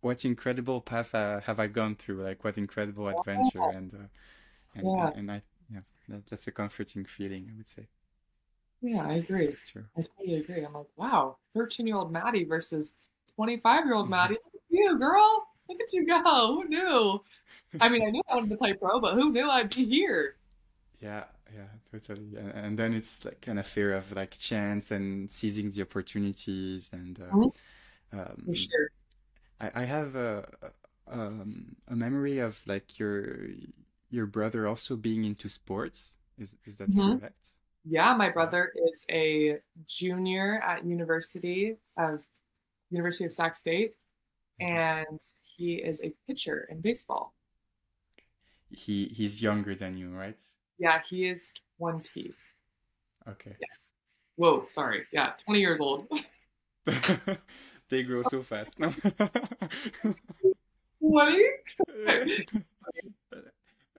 [0.00, 2.22] what incredible path uh, have i gone through?
[2.22, 4.08] Like what incredible adventure and uh,
[4.74, 5.10] and, yeah.
[5.14, 7.88] and i yeah that, that's a comforting feeling i would say
[8.80, 9.56] yeah, I agree.
[9.64, 9.84] Sure.
[9.96, 10.64] I totally agree.
[10.64, 12.98] I'm like, wow, 13 year old Maddie versus
[13.34, 14.34] 25 year old Maddie.
[14.34, 15.48] Look at you, girl.
[15.68, 16.54] Look at you go.
[16.54, 17.22] Who knew?
[17.80, 20.36] I mean, I knew I wanted to play pro, but who knew I'd be here?
[21.00, 21.24] Yeah,
[21.54, 22.36] yeah, totally.
[22.36, 26.90] And, and then it's like an affair of like chance and seizing the opportunities.
[26.92, 28.18] And uh, mm-hmm.
[28.18, 28.90] um, For sure.
[29.60, 33.48] I, I have a, a, um, a memory of like your
[34.10, 36.16] your brother also being into sports.
[36.38, 37.18] Is is that mm-hmm.
[37.18, 37.54] correct?
[37.90, 42.22] Yeah, my brother is a junior at University of
[42.90, 43.94] University of Sac State,
[44.60, 44.76] mm-hmm.
[44.76, 45.20] and
[45.56, 47.34] he is a pitcher in baseball.
[48.70, 50.38] He he's younger than you, right?
[50.78, 52.34] Yeah, he is twenty.
[53.26, 53.56] Okay.
[53.58, 53.94] Yes.
[54.36, 55.06] Whoa, sorry.
[55.10, 56.08] Yeah, twenty years old.
[57.88, 58.76] they grow so fast.
[61.00, 61.48] Twenty.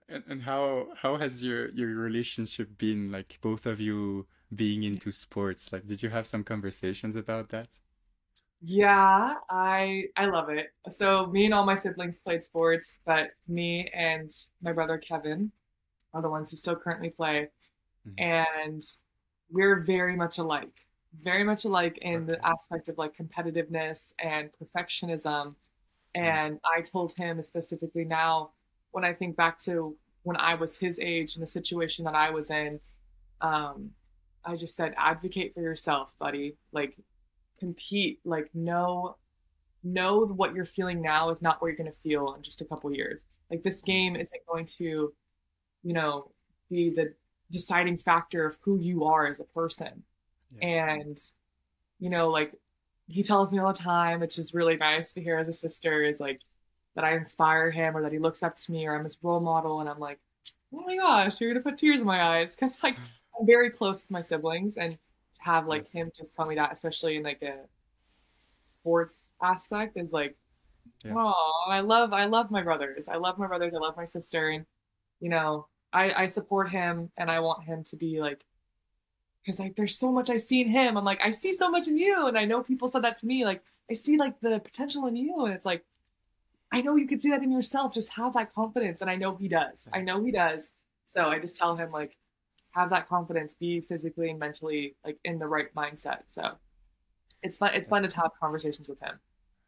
[0.09, 5.11] And, and how how has your your relationship been like both of you being into
[5.11, 5.71] sports?
[5.71, 7.67] Like did you have some conversations about that?
[8.61, 10.73] Yeah, I I love it.
[10.89, 14.29] So me and all my siblings played sports, but me and
[14.61, 15.51] my brother Kevin
[16.13, 17.49] are the ones who still currently play.
[18.07, 18.23] Mm-hmm.
[18.23, 18.83] And
[19.49, 20.85] we're very much alike.
[21.21, 22.25] Very much alike in okay.
[22.33, 25.53] the aspect of like competitiveness and perfectionism.
[26.15, 26.23] Mm-hmm.
[26.23, 28.51] And I told him specifically now
[28.91, 32.29] when I think back to when I was his age and the situation that I
[32.29, 32.79] was in,
[33.41, 33.91] um,
[34.43, 36.57] I just said, advocate for yourself, buddy.
[36.71, 36.97] Like,
[37.59, 38.19] compete.
[38.25, 39.17] Like, know,
[39.83, 42.65] know what you're feeling now is not what you're going to feel in just a
[42.65, 43.27] couple years.
[43.49, 45.13] Like, this game isn't going to,
[45.83, 46.31] you know,
[46.69, 47.13] be the
[47.51, 50.03] deciding factor of who you are as a person.
[50.61, 50.93] Yeah.
[50.93, 51.17] And,
[51.99, 52.55] you know, like,
[53.07, 56.03] he tells me all the time, which is really nice to hear as a sister,
[56.03, 56.39] is like,
[56.95, 59.39] that I inspire him or that he looks up to me or I'm his role
[59.39, 59.79] model.
[59.79, 60.19] And I'm like,
[60.73, 62.55] oh my gosh, you're going to put tears in my eyes.
[62.55, 62.97] Cause like
[63.39, 66.73] I'm very close with my siblings and to have like him just tell me that,
[66.73, 67.59] especially in like a
[68.63, 70.35] sports aspect is like,
[71.05, 71.13] Yeah.
[71.15, 73.07] Oh, I love I love my brothers.
[73.07, 73.73] I love my brothers.
[73.73, 74.65] I love my sister, and
[75.19, 78.43] you know, I I support him, and I want him to be like,
[79.41, 80.97] because like there's so much I see in him.
[80.97, 83.25] I'm like I see so much in you, and I know people said that to
[83.27, 83.45] me.
[83.45, 85.85] Like I see like the potential in you, and it's like
[86.71, 87.93] I know you can see that in yourself.
[87.93, 89.89] Just have that confidence, and I know he does.
[89.93, 90.71] I know he does.
[91.05, 92.15] So I just tell him like,
[92.71, 96.21] have that confidence, be physically and mentally like in the right mindset.
[96.27, 96.51] So
[97.41, 97.71] it's fun.
[97.73, 99.19] It's fun to have conversations with him.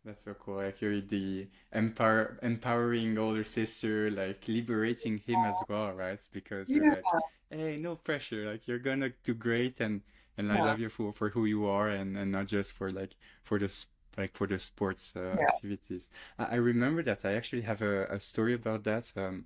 [0.05, 0.57] That's so cool.
[0.57, 6.19] Like you're the empower empowering older sister, like liberating him as well, right?
[6.31, 6.95] Because you're yeah.
[7.13, 8.51] like, hey, no pressure.
[8.51, 10.01] Like you're gonna do great, and
[10.37, 10.63] and yeah.
[10.63, 13.59] I love you for for who you are, and and not just for like for
[13.59, 13.71] the
[14.17, 15.45] like for the sports uh, yeah.
[15.45, 16.09] activities.
[16.37, 19.11] I, I, remember that I actually have a, a story about that.
[19.15, 19.45] Um,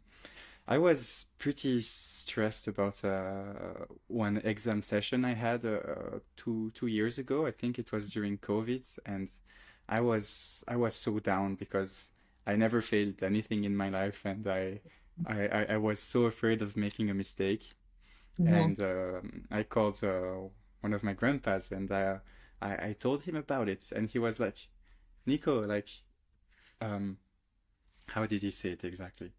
[0.68, 7.20] I was pretty stressed about uh, one exam session I had uh, two two years
[7.20, 7.46] ago.
[7.46, 9.30] I think it was during COVID, and
[9.88, 12.12] I was I was so down because
[12.48, 14.80] I never failed anything in my life, and I
[15.28, 17.74] I, I was so afraid of making a mistake,
[18.40, 18.54] mm-hmm.
[18.54, 20.50] and um, I called uh,
[20.82, 22.18] one of my grandpas, and uh,
[22.62, 24.58] I I told him about it, and he was like,
[25.26, 25.90] Nico, like,
[26.82, 27.18] um,
[28.08, 29.32] how did he say it exactly?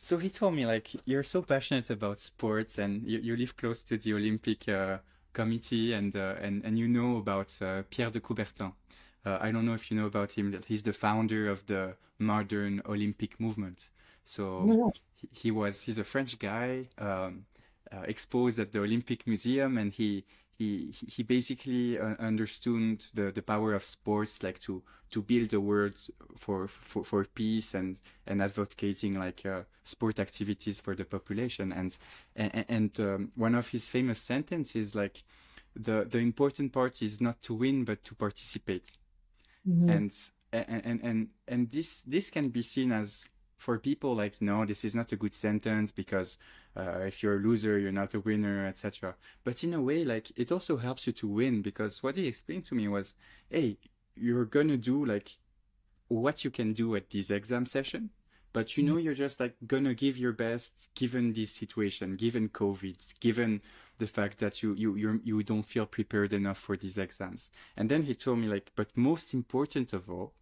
[0.00, 3.82] So he told me like you're so passionate about sports and you, you live close
[3.84, 4.98] to the Olympic uh,
[5.32, 8.72] committee and uh, and and you know about uh, Pierre de Coubertin.
[9.24, 11.96] Uh, I don't know if you know about him, that he's the founder of the
[12.18, 13.90] modern Olympic movement.
[14.24, 17.46] So he, he was, he's a French guy, um,
[17.92, 20.24] uh, exposed at the Olympic Museum, and he,
[20.58, 25.60] he, he basically uh, understood the, the power of sports, like to, to build a
[25.60, 25.94] world
[26.36, 31.72] for, for, for peace and, and advocating like uh, sport activities for the population.
[31.72, 31.96] And,
[32.34, 35.22] and, and um, one of his famous sentences like,
[35.74, 38.96] the, the important part is not to win, but to participate
[39.68, 39.90] mm-hmm.
[39.90, 40.12] and
[40.52, 44.94] and and and this this can be seen as for people like no this is
[44.94, 46.38] not a good sentence because
[46.76, 49.14] uh, if you're a loser you're not a winner etc
[49.44, 52.64] but in a way like it also helps you to win because what he explained
[52.64, 53.14] to me was
[53.50, 53.76] hey
[54.14, 55.36] you're gonna do like
[56.08, 58.10] what you can do at this exam session
[58.52, 59.00] but you know mm-hmm.
[59.00, 63.60] you're just like gonna give your best given this situation given covid given
[63.98, 67.50] the fact that you you you you don't feel prepared enough for these exams.
[67.76, 70.32] And then he told me like, but most important of all,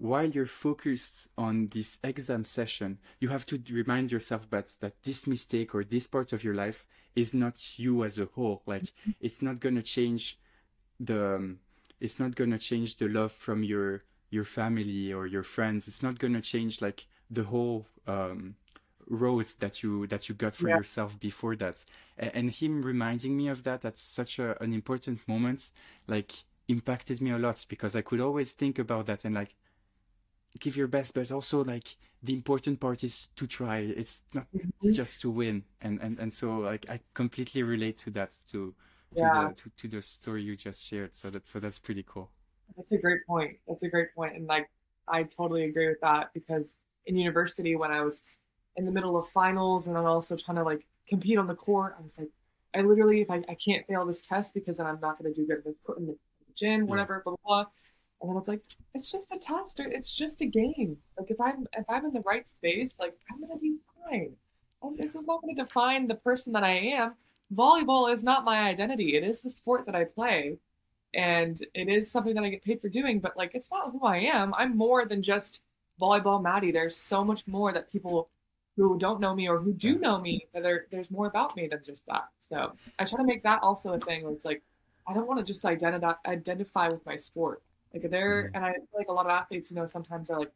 [0.00, 5.26] while you're focused on this exam session, you have to remind yourself that that this
[5.26, 6.86] mistake or this part of your life
[7.16, 8.62] is not you as a whole.
[8.64, 10.38] Like it's not gonna change
[11.00, 11.58] the um,
[12.00, 15.88] it's not gonna change the love from your your family or your friends.
[15.88, 18.54] It's not gonna change like the whole um,
[19.08, 20.76] roads that you that you got for yeah.
[20.76, 21.84] yourself before that
[22.18, 25.70] and, and, him reminding me of that at such a, an important moment
[26.06, 26.32] like
[26.68, 29.54] impacted me a lot because i could always think about that and like
[30.60, 34.92] give your best but also like the important part is to try it's not mm-hmm.
[34.92, 38.74] just to win and, and and so like i completely relate to that to
[39.14, 39.48] to, yeah.
[39.48, 42.30] the, to, to the story you just shared so that so that's pretty cool
[42.76, 44.68] that's a great point that's a great point and like
[45.08, 48.24] i totally agree with that because in university when i was
[48.76, 51.96] in the middle of finals and then also trying to like compete on the court.
[51.98, 52.30] I was like,
[52.74, 55.40] I literally, if I, I can't fail this test because then I'm not going to
[55.40, 56.16] do good in the,
[56.54, 57.70] gym, whatever, blah, blah, blah.
[58.20, 58.62] And then it's like,
[58.94, 60.96] it's just a test or it's just a game.
[61.18, 64.32] Like if I'm, if I'm in the right space, like I'm to be fine.
[64.82, 67.14] And this is not to define the person that I am.
[67.54, 69.16] Volleyball is not my identity.
[69.16, 70.58] It is the sport that I play.
[71.14, 74.04] And it is something that I get paid for doing, but like it's not who
[74.04, 74.52] I am.
[74.54, 75.62] I'm more than just
[76.00, 76.70] volleyball Maddie.
[76.70, 78.28] There's so much more that people
[78.78, 81.80] who don't know me or who do know me there, there's more about me than
[81.84, 84.62] just that so i try to make that also a thing where it's like
[85.08, 87.60] i don't want to just identify identify with my sport
[87.92, 88.56] like there mm-hmm.
[88.56, 90.52] and i feel like a lot of athletes you know sometimes are like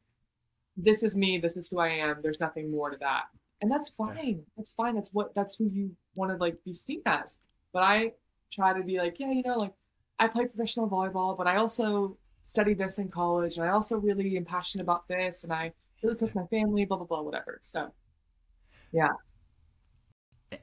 [0.77, 3.25] this is me this is who i am there's nothing more to that
[3.61, 7.03] and that's fine that's fine that's what that's who you want to like be seen
[7.07, 7.41] as
[7.73, 8.13] but i
[8.51, 9.73] try to be like yeah you know like
[10.19, 14.37] i play professional volleyball but i also studied this in college and i also really
[14.37, 15.73] am passionate about this and i
[16.03, 17.93] really close my family blah blah blah whatever so
[18.93, 19.09] yeah.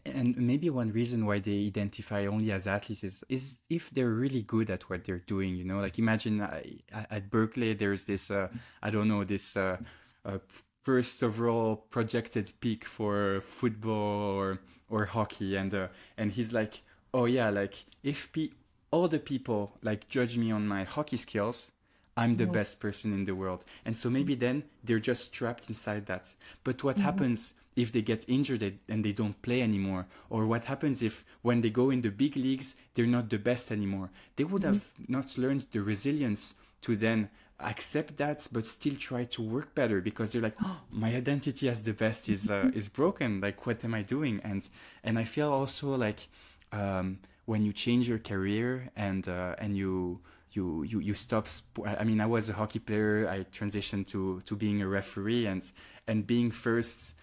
[0.05, 4.41] And maybe one reason why they identify only as athletes is, is if they're really
[4.41, 6.61] good at what they're doing, you know, like imagine uh,
[6.91, 8.49] at Berkeley, there's this, uh,
[8.81, 9.77] I don't know, this uh,
[10.25, 10.39] uh,
[10.83, 14.59] first overall projected pick for football or,
[14.89, 15.55] or hockey.
[15.55, 15.87] And, uh,
[16.17, 16.81] and he's like,
[17.13, 18.49] oh yeah, like if pe-
[18.91, 21.71] all the people like judge me on my hockey skills,
[22.19, 22.59] I'm the mm-hmm.
[22.59, 23.63] best person in the world.
[23.85, 26.25] And so maybe then they're just trapped inside that.
[26.65, 27.05] But what mm-hmm.
[27.05, 31.61] happens if they get injured and they don't play anymore or what happens if when
[31.61, 35.13] they go in the big leagues they're not the best anymore they would have mm-hmm.
[35.13, 37.29] not learned the resilience to then
[37.61, 41.83] accept that but still try to work better because they're like oh, my identity as
[41.83, 44.67] the best is uh, is broken like what am i doing and
[45.05, 46.27] and i feel also like
[46.73, 50.19] um, when you change your career and uh, and you
[50.51, 51.47] you you you stop
[51.85, 53.27] i mean i was a hockey player.
[53.29, 55.63] I transitioned to to being a referee and
[56.07, 57.15] and being first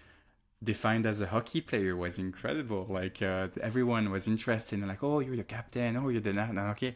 [0.63, 2.87] defined as a hockey player was incredible.
[2.89, 5.97] Like uh, everyone was interested in like oh you're the captain.
[5.97, 6.33] Oh you're the
[6.71, 6.95] okay.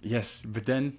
[0.00, 0.98] Yes but then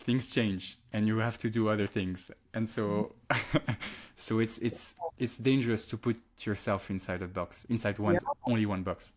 [0.00, 2.30] things change and you have to do other things.
[2.54, 3.14] And so
[4.16, 8.20] so it's it's it's dangerous to put yourself inside a box inside one yeah.
[8.46, 9.12] only one box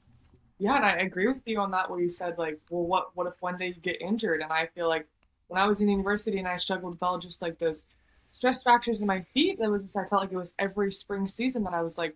[0.60, 3.28] yeah and i agree with you on that where you said like well what what
[3.28, 5.08] if one day you get injured and i feel like
[5.48, 7.86] when i was in university and i struggled with all just like those
[8.30, 11.26] stress fractures in my feet that was just i felt like it was every spring
[11.26, 12.16] season that i was like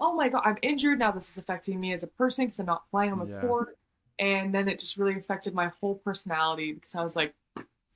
[0.00, 2.66] oh my god i'm injured now this is affecting me as a person because i'm
[2.66, 3.40] not playing on the yeah.
[3.40, 3.76] court
[4.18, 7.34] and then it just really affected my whole personality because i was like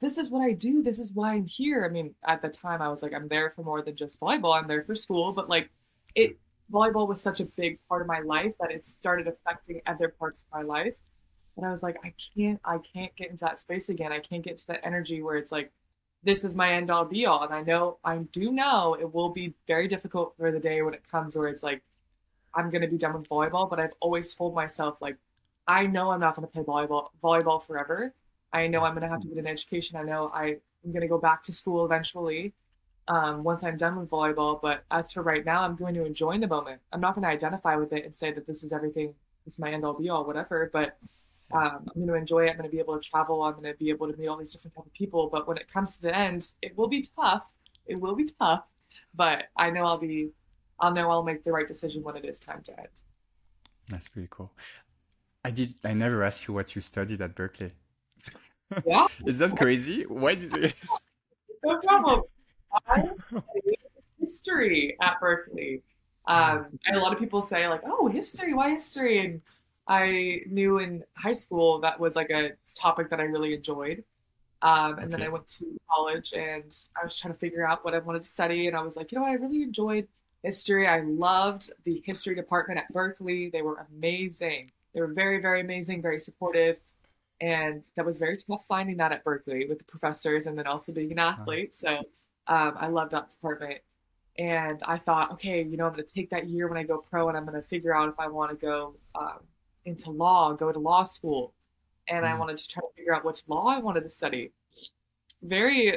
[0.01, 0.83] this is what I do.
[0.83, 1.85] This is why I'm here.
[1.85, 4.55] I mean, at the time, I was like, I'm there for more than just volleyball.
[4.55, 5.33] I'm there for school.
[5.33, 5.71] But like,
[6.15, 6.39] it
[6.73, 10.45] volleyball was such a big part of my life that it started affecting other parts
[10.45, 10.99] of my life.
[11.57, 14.13] And I was like, I can't, I can't get into that space again.
[14.13, 15.73] I can't get to that energy where it's like,
[16.23, 17.45] this is my end all be all.
[17.45, 20.93] And I know, I do know it will be very difficult for the day when
[20.93, 21.83] it comes where it's like,
[22.55, 23.71] I'm going to be done with volleyball.
[23.71, 25.17] But I've always told myself, like,
[25.67, 28.13] I know I'm not going to play volleyball, volleyball forever
[28.53, 29.97] I know I'm going to have to get an education.
[29.97, 32.53] I know I, am going to go back to school eventually
[33.09, 34.61] um, once I'm done with volleyball.
[34.61, 36.81] But as for right now, I'm going to enjoy the moment.
[36.93, 39.61] I'm not going to identify with it and say that this is everything, this is
[39.61, 40.71] my end all be all, whatever.
[40.73, 40.97] But
[41.53, 42.51] um, I'm going to enjoy it.
[42.51, 43.43] I'm going to be able to travel.
[43.43, 45.29] I'm going to be able to meet all these different type of people.
[45.31, 47.53] But when it comes to the end, it will be tough.
[47.87, 48.65] It will be tough.
[49.15, 50.31] But I know I'll be,
[50.81, 52.89] I'll know I'll make the right decision when it is time to end.
[53.89, 54.53] That's pretty cool.
[55.45, 55.75] I did.
[55.85, 57.71] I never asked you what you studied at Berkeley.
[58.85, 59.07] Yeah.
[59.27, 60.03] Is that crazy?
[60.03, 60.75] Why did.
[61.65, 62.23] No problem.
[62.89, 63.11] I
[64.21, 65.83] history at Berkeley.
[66.27, 68.53] Um, and a lot of people say like, "Oh, history?
[68.55, 69.41] Why history?" And
[69.87, 74.03] I knew in high school that was like a topic that I really enjoyed.
[74.63, 75.09] Um, and okay.
[75.11, 78.23] then I went to college and I was trying to figure out what I wanted
[78.23, 78.67] to study.
[78.67, 79.31] And I was like, you know what?
[79.31, 80.09] I really enjoyed
[80.43, 80.89] history.
[80.89, 83.51] I loved the history department at Berkeley.
[83.51, 84.73] They were amazing.
[84.95, 86.81] They were very, very amazing, very supportive
[87.41, 90.93] and that was very tough finding that at Berkeley with the professors and then also
[90.93, 91.75] being an athlete.
[91.75, 92.03] So
[92.49, 93.81] um, I loved that department.
[94.39, 96.99] And I thought, okay, you know, I'm going to take that year when I go
[96.99, 99.39] pro and I'm going to figure out if I want to go um,
[99.87, 101.55] into law, go to law school.
[102.09, 102.31] And mm.
[102.31, 104.53] I wanted to try to figure out which law I wanted to study.
[105.43, 105.95] Very,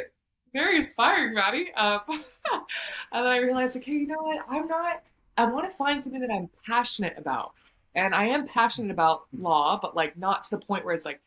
[0.54, 1.74] very inspiring, Maddie.
[1.74, 2.64] Um, and
[3.12, 4.46] then I realized, okay, you know what?
[4.50, 5.04] I'm not,
[5.38, 7.54] I want to find something that I'm passionate about.
[7.96, 11.20] And I am passionate about law, but like not to the point where it's like,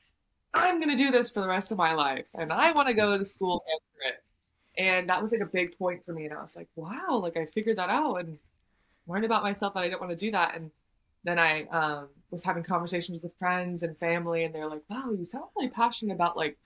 [0.54, 2.94] I'm going to do this for the rest of my life and I want to
[2.94, 4.22] go to school after it.
[4.78, 6.24] And that was like a big point for me.
[6.24, 8.38] And I was like, wow, like I figured that out and
[9.06, 10.56] learned about myself that I didn't want to do that.
[10.56, 10.70] And
[11.24, 15.24] then I um, was having conversations with friends and family, and they're like, wow, you
[15.24, 16.58] sound really passionate about like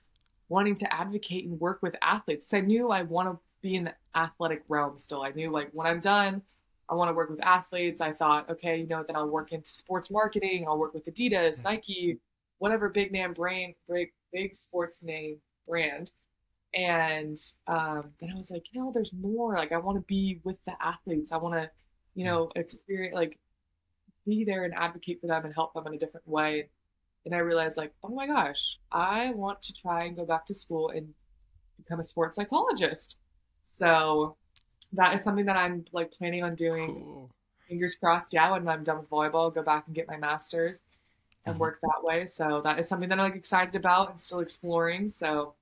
[0.48, 2.52] wanting to advocate and work with athletes.
[2.54, 5.22] I knew I want to be in the athletic realm still.
[5.22, 6.42] I knew like when I'm done,
[6.88, 8.00] I want to work with athletes.
[8.00, 10.64] I thought, okay, you know, then I'll work into sports marketing.
[10.66, 12.18] I'll work with Adidas, Nike,
[12.58, 16.12] whatever big name brand, big, big sports name brand.
[16.74, 19.54] And um, then I was like, you know, there's more.
[19.54, 21.32] Like, I want to be with the athletes.
[21.32, 21.70] I want to,
[22.14, 23.38] you know, experience, like,
[24.26, 26.68] be there and advocate for them and help them in a different way.
[27.24, 30.54] And I realized, like, oh my gosh, I want to try and go back to
[30.54, 31.14] school and
[31.76, 33.20] become a sports psychologist.
[33.62, 34.36] So
[34.92, 36.88] that is something that I'm like planning on doing.
[36.88, 37.30] Cool.
[37.68, 40.84] Fingers crossed, yeah, when I'm done with volleyball, I'll go back and get my master's
[41.44, 41.60] and mm-hmm.
[41.62, 42.26] work that way.
[42.26, 45.08] So that is something that I'm like excited about and still exploring.
[45.08, 45.54] So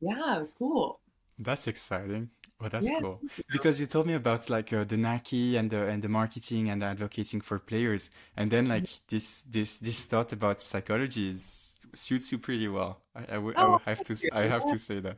[0.00, 1.00] yeah, it was cool.
[1.38, 2.30] That's exciting.
[2.62, 3.00] Oh, that's yeah.
[3.00, 3.20] cool.
[3.50, 6.82] Because you told me about like uh, the Nike and the and the marketing and
[6.82, 9.04] the advocating for players, and then like mm-hmm.
[9.08, 13.00] this this this thought about psychology is suits you pretty well.
[13.14, 14.28] I, I, w- oh, I have to you.
[14.32, 14.72] I have yeah.
[14.72, 15.16] to say that.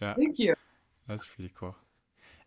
[0.00, 0.14] Yeah.
[0.14, 0.54] Thank you.
[1.08, 1.74] That's pretty cool.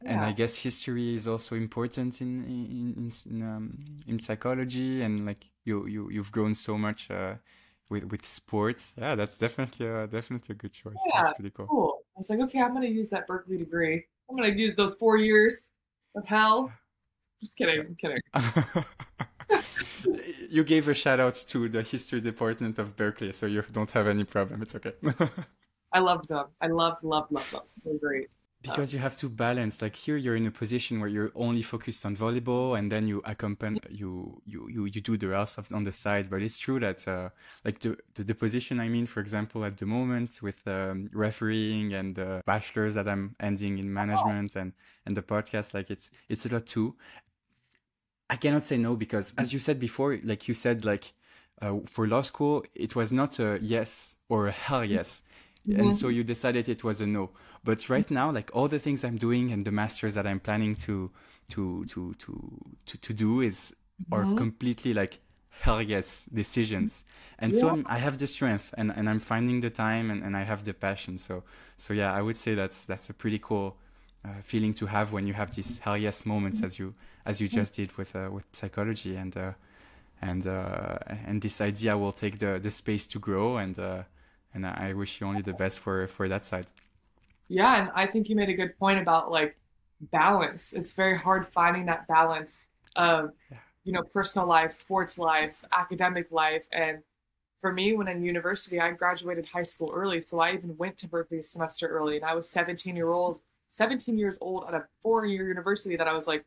[0.03, 0.11] Yeah.
[0.11, 3.77] And I guess history is also important in in in, in, um,
[4.07, 7.35] in psychology, and like you you you've grown so much uh,
[7.89, 8.93] with with sports.
[8.97, 10.95] Yeah, that's definitely a, definitely a good choice.
[11.07, 11.67] Yeah, that's pretty cool.
[11.67, 11.99] cool.
[12.15, 14.05] I was like, okay, I'm gonna use that Berkeley degree.
[14.29, 15.73] I'm gonna use those four years
[16.15, 16.71] of hell.
[17.41, 17.79] Just kidding.
[17.79, 18.21] I'm kidding.
[20.49, 24.07] you gave a shout out to the history department of Berkeley, so you don't have
[24.07, 24.61] any problem.
[24.61, 24.93] It's okay.
[25.93, 26.47] I loved them.
[26.61, 27.61] I loved, loved, loved them.
[27.83, 28.29] They're great.
[28.61, 32.05] Because you have to balance like here you're in a position where you're only focused
[32.05, 35.83] on volleyball and then you accompany you you you, you do the rest of, on
[35.83, 36.29] the side.
[36.29, 37.29] But it's true that uh,
[37.63, 41.93] like the, the, the position i mean for example at the moment with um, refereeing
[41.93, 44.73] and the bachelors that i'm ending in management and
[45.05, 46.95] and the podcast like it's it's a lot too.
[48.29, 51.13] I cannot say no because as you said before like you said like
[51.61, 55.23] uh, for law school it was not a yes or a hell yes
[55.67, 55.79] mm-hmm.
[55.79, 57.29] and so you decided it was a no
[57.63, 60.75] but right now like all the things i'm doing and the masters that i'm planning
[60.75, 61.11] to
[61.49, 63.75] to to to to, to do is
[64.11, 64.37] are mm-hmm.
[64.37, 67.03] completely like hell yes decisions
[67.37, 67.59] and yeah.
[67.59, 70.43] so I'm, i have the strength and, and i'm finding the time and, and i
[70.43, 71.43] have the passion so
[71.75, 73.75] so yeah i would say that's that's a pretty cool
[74.25, 76.93] uh, feeling to have when you have these hell yes moments as you
[77.25, 79.53] as you just did with uh, with psychology and uh,
[80.21, 84.03] and uh, and this idea will take the the space to grow and uh,
[84.53, 86.65] and I wish you only the best for for that side.
[87.47, 89.57] Yeah, and I think you made a good point about like
[90.11, 90.73] balance.
[90.73, 93.57] It's very hard finding that balance of yeah.
[93.83, 96.99] you know personal life, sports life, academic life, and
[97.59, 101.09] for me, when in university, I graduated high school early, so I even went to
[101.09, 104.85] Berkeley a semester early, and I was 17 year old, 17 years old at a
[105.01, 106.45] four year university that I was like,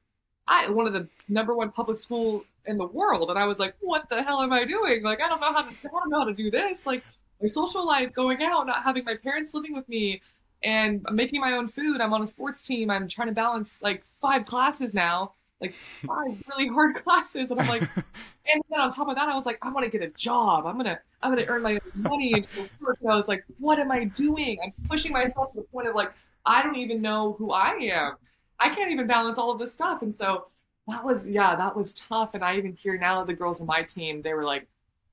[0.48, 3.74] I one of the number one public schools in the world, and I was like,
[3.80, 5.02] what the hell am I doing?
[5.02, 6.86] Like, I don't know how to, I don't know how to do this.
[6.86, 7.04] Like,
[7.42, 10.22] my social life, going out, not having my parents living with me,
[10.62, 12.00] and I'm making my own food.
[12.00, 12.90] I'm on a sports team.
[12.90, 17.68] I'm trying to balance like five classes now, like five really hard classes, and I'm
[17.68, 20.10] like, and then on top of that, I was like, I want to get a
[20.12, 20.66] job.
[20.66, 22.46] I'm gonna, I'm gonna earn my money and
[22.80, 22.98] work.
[23.02, 24.58] And I was like, what am I doing?
[24.62, 26.12] I'm pushing myself to the point of like,
[26.46, 28.12] I don't even know who I am.
[28.60, 30.46] I can't even balance all of this stuff, and so
[30.86, 32.34] that was yeah, that was tough.
[32.34, 34.68] And I even hear now the girls on my team, they were like,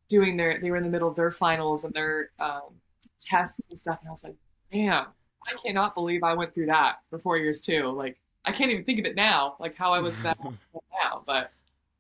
[0.10, 2.74] doing their they were in the middle of their finals and their um,
[3.22, 4.36] tests and stuff and i was like
[4.72, 5.06] damn
[5.48, 7.88] i cannot believe i went through that for four years too.
[7.90, 10.38] Like i can't even think of it now like how i was that
[11.04, 11.52] now but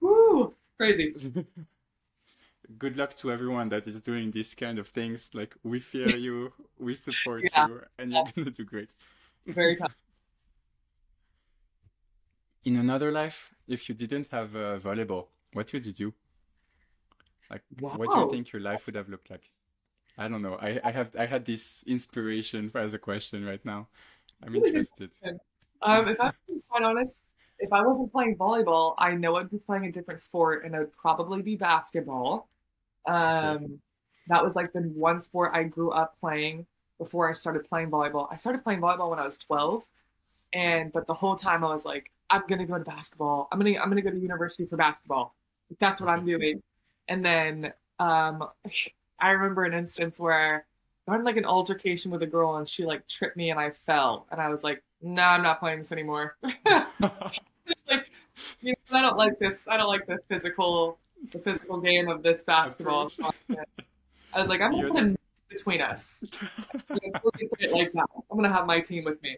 [0.01, 1.13] whoo crazy.
[2.77, 5.31] Good luck to everyone that is doing these kind of things.
[5.33, 7.67] Like we fear you we support yeah.
[7.67, 8.91] you and you're gonna do great.
[9.47, 9.95] Very tough.
[12.63, 16.13] In another life if you didn't have uh, volleyball what would you do
[17.49, 17.93] like, wow.
[17.95, 19.51] what do you think your life would have looked like?
[20.17, 20.57] I don't know.
[20.59, 23.87] I, I have I had this inspiration as a question right now.
[24.43, 25.11] I'm interested.
[25.81, 26.33] Um, if I'm
[26.67, 30.65] quite honest, if I wasn't playing volleyball, I know I'd be playing a different sport,
[30.65, 32.49] and it would probably be basketball.
[33.07, 33.65] Um, okay.
[34.27, 36.65] that was like the one sport I grew up playing
[36.97, 38.27] before I started playing volleyball.
[38.29, 39.85] I started playing volleyball when I was 12,
[40.53, 43.47] and but the whole time I was like, I'm gonna go to basketball.
[43.51, 45.35] I'm gonna I'm gonna go to university for basketball.
[45.79, 46.61] That's what I'm doing.
[47.09, 48.47] And then um,
[49.19, 50.65] I remember an instance where
[51.07, 53.71] I had like an altercation with a girl and she like tripped me and I
[53.71, 54.27] fell.
[54.31, 56.37] And I was like, no, nah, I'm not playing this anymore.
[56.43, 58.11] like,
[58.61, 59.67] you know, I don't like this.
[59.67, 60.97] I don't like the physical,
[61.31, 63.11] the physical game of this basketball.
[64.33, 65.15] I was like, I'm put a
[65.49, 66.23] between us.
[66.89, 68.05] like that.
[68.31, 69.37] I'm gonna have my team with me.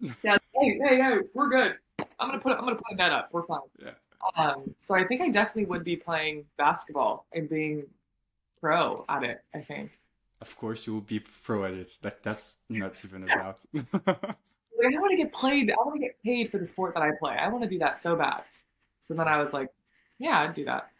[0.22, 0.36] Yeah.
[0.52, 1.76] Hey, hey, hey, we're good.
[2.18, 2.52] I'm gonna put.
[2.52, 3.28] I'm gonna put that up.
[3.32, 3.60] We're fine.
[3.80, 3.92] Yeah.
[4.36, 7.84] Um, so I think I definitely would be playing basketball and being
[8.60, 9.42] pro at it.
[9.54, 9.98] I think.
[10.40, 11.98] Of course, you will be pro at it.
[12.02, 13.58] Like that's not even a doubt.
[13.72, 15.70] like, I want to get played.
[15.70, 17.34] I want to get paid for the sport that I play.
[17.34, 18.42] I want to do that so bad.
[19.00, 19.70] So then I was like,
[20.18, 20.90] yeah, I'd do that.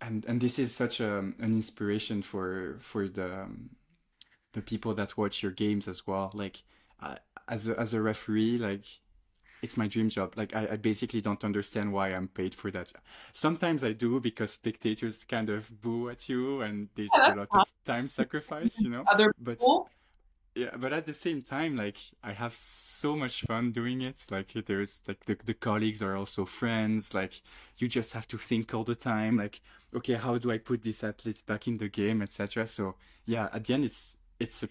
[0.00, 3.70] And and this is such a, an inspiration for for the um,
[4.52, 6.30] the people that watch your games as well.
[6.34, 6.62] Like
[7.00, 7.16] uh,
[7.48, 8.84] as a, as a referee, like
[9.64, 10.34] it's my dream job.
[10.36, 12.92] Like I, I, basically don't understand why I'm paid for that.
[13.32, 17.66] Sometimes I do because spectators kind of boo at you and there's a lot of
[17.84, 19.04] time sacrifice, you know.
[19.12, 19.88] Other but people?
[20.54, 24.26] yeah, but at the same time, like I have so much fun doing it.
[24.30, 27.14] Like there's like the, the colleagues are also friends.
[27.14, 27.40] Like
[27.78, 29.38] you just have to think all the time.
[29.38, 29.60] Like
[29.96, 32.66] okay, how do I put these athletes back in the game, etc.
[32.66, 34.68] So yeah, at the end, it's it's a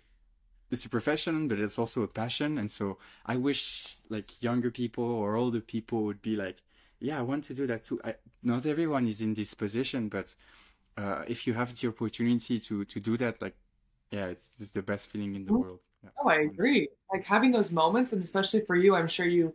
[0.73, 2.57] it's a profession, but it's also a passion.
[2.57, 6.57] And so I wish like younger people or older people would be like,
[6.99, 7.99] yeah, I want to do that too.
[8.03, 10.33] I, not everyone is in this position, but
[10.97, 13.55] uh, if you have the opportunity to to do that, like,
[14.11, 15.61] yeah, it's, it's the best feeling in the mm-hmm.
[15.61, 15.81] world.
[16.03, 16.89] Yeah, oh, I agree.
[17.11, 19.53] Like having those moments, and especially for you, I'm sure you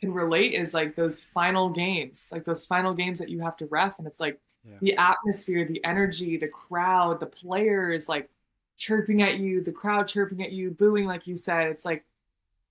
[0.00, 0.54] can relate.
[0.54, 4.06] Is like those final games, like those final games that you have to ref, and
[4.06, 4.76] it's like yeah.
[4.80, 8.30] the atmosphere, the energy, the crowd, the players, like
[8.76, 11.68] chirping at you, the crowd chirping at you, booing, like you said.
[11.68, 12.04] It's like,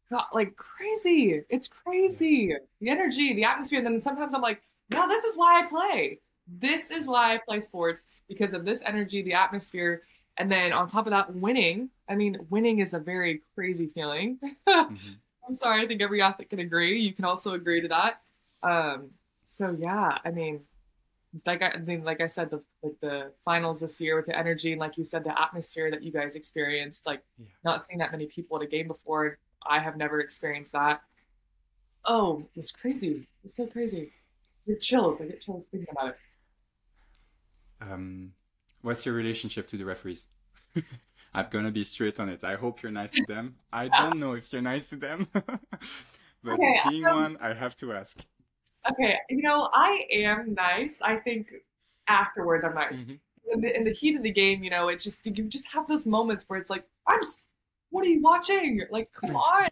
[0.09, 1.41] God, like crazy.
[1.49, 2.55] It's crazy.
[2.79, 3.79] The energy, the atmosphere.
[3.79, 6.19] And then sometimes I'm like, no, this is why I play.
[6.47, 10.03] This is why I play sports because of this energy, the atmosphere,
[10.37, 11.89] And then on top of that, winning.
[12.07, 14.37] I mean, winning is a very crazy feeling.
[14.67, 14.95] mm-hmm.
[15.47, 16.99] I'm sorry, I think every athlete can agree.
[16.99, 18.21] You can also agree to that.
[18.63, 19.11] Um,
[19.47, 20.61] so yeah, I mean,
[21.45, 24.37] like I, I mean, like I said, the like the finals this year with the
[24.37, 27.47] energy and like you said, the atmosphere that you guys experienced, like yeah.
[27.63, 29.37] not seeing that many people at a game before.
[29.67, 31.01] I have never experienced that.
[32.05, 33.27] Oh, it's crazy.
[33.43, 34.11] It's so crazy.
[34.67, 35.21] I get chills.
[35.21, 36.17] I get chills thinking about it.
[37.81, 38.33] Um,
[38.81, 40.27] what's your relationship to the referees?
[41.33, 42.43] I'm gonna be straight on it.
[42.43, 43.55] I hope you're nice to them.
[43.73, 47.75] I don't know if you're nice to them, but okay, being um, one, I have
[47.77, 48.23] to ask.
[48.91, 51.01] Okay, you know, I am nice.
[51.01, 51.47] I think
[52.07, 53.03] afterwards I'm nice.
[53.03, 53.13] Mm-hmm.
[53.51, 55.87] In, the, in the heat of the game, you know, it's just you just have
[55.87, 57.19] those moments where it's like, I'm.
[57.91, 58.81] What are you watching?
[58.89, 59.69] Like, come on.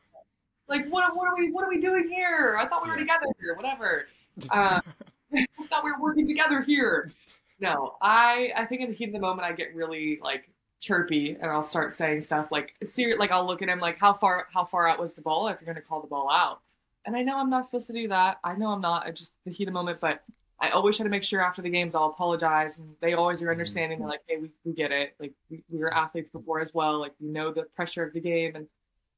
[0.68, 1.16] Like, what?
[1.16, 1.52] What are we?
[1.52, 2.58] What are we doing here?
[2.60, 3.56] I thought we were together here.
[3.56, 4.08] Whatever.
[4.50, 4.82] Uh,
[5.36, 7.12] I thought we were working together here.
[7.60, 8.52] No, I.
[8.56, 10.50] I think in the heat of the moment, I get really like
[10.82, 13.20] chirpy, and I'll start saying stuff like, serious.
[13.20, 14.48] Like, I'll look at him like, how far?
[14.52, 15.50] How far out was the ball?
[15.50, 16.62] If you're going to call the ball out,
[17.06, 18.40] and I know I'm not supposed to do that.
[18.44, 19.06] I know I'm not.
[19.06, 20.24] I just the heat of the moment, but
[20.60, 23.52] I always try to make sure after the games I'll apologize, and they always are
[23.52, 24.00] understanding.
[24.00, 25.16] They're like, "Hey, we, we get it.
[25.20, 27.00] Like we, we were athletes before as well.
[27.00, 28.68] Like we know the pressure of the game." And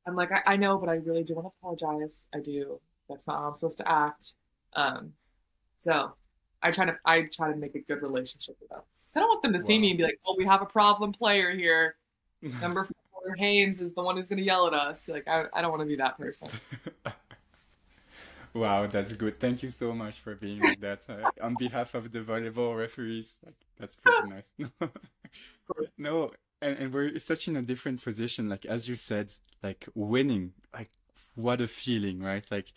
[0.08, 2.28] I'm like, I, I know, but I really do want to apologize.
[2.34, 2.80] I do.
[3.10, 4.34] That's not how I'm supposed to act.
[4.74, 5.14] Um,
[5.78, 6.14] so
[6.64, 8.82] I try to I try to make a good relationship with them.
[9.08, 9.66] So I don't want them to wow.
[9.66, 11.96] see me and be like, "Oh, we have a problem player here.
[12.62, 15.62] Number four, Haynes is the one who's going to yell at us." Like I, I
[15.62, 16.50] don't want to be that person.
[18.56, 19.38] Wow, that's good.
[19.38, 21.06] Thank you so much for being like that.
[21.10, 24.54] Uh, on behalf of the volleyball referees, like, that's pretty nice.
[25.98, 26.32] no,
[26.62, 28.48] and, and we're such in a different position.
[28.48, 30.90] Like as you said, like winning, like
[31.36, 32.50] what a feeling, right?
[32.50, 32.72] Like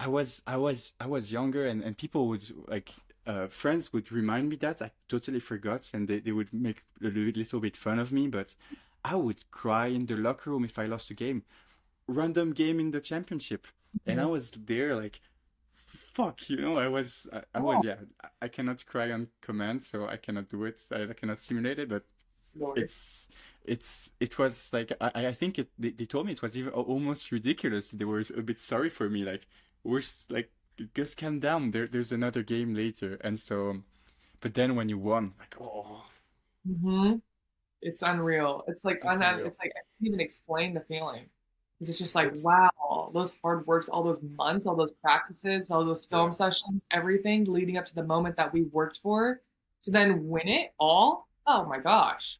[0.00, 2.92] I was, I was, I was younger, and and people would like
[3.24, 7.04] uh, friends would remind me that I totally forgot, and they, they would make a
[7.04, 8.56] little, little bit fun of me, but
[9.04, 11.44] I would cry in the locker room if I lost a game.
[12.08, 13.68] Random game in the championship
[14.06, 14.32] and I mm-hmm.
[14.32, 15.20] was there like,
[15.86, 17.88] fuck, you know, I was, I, I was, oh.
[17.88, 17.96] yeah,
[18.40, 20.80] I cannot cry on command, so I cannot do it.
[20.92, 22.04] I, I cannot simulate it, but
[22.76, 23.28] it's,
[23.64, 26.72] it's, it was like, I, I think it, they, they told me it was even
[26.72, 27.90] almost ridiculous.
[27.90, 29.46] They were a bit sorry for me, like,
[29.84, 30.50] we're like,
[30.94, 31.70] just calm down.
[31.70, 33.82] There, there's another game later, and so,
[34.40, 36.04] but then when you won, like, oh.
[36.68, 37.16] Mm-hmm.
[37.82, 38.62] It's unreal.
[38.68, 41.26] It's like, it's, un- it's like I can't even explain the feeling.
[41.80, 46.04] It's just like, wow, those hard works, all those months, all those practices, all those
[46.04, 46.32] film yeah.
[46.32, 49.40] sessions, everything leading up to the moment that we worked for
[49.84, 51.26] to then win it all.
[51.46, 52.38] Oh my gosh,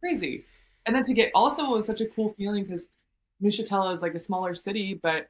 [0.00, 0.44] crazy.
[0.86, 2.88] And then to get also was such a cool feeling because
[3.42, 5.28] Neuchâtel is like a smaller city, but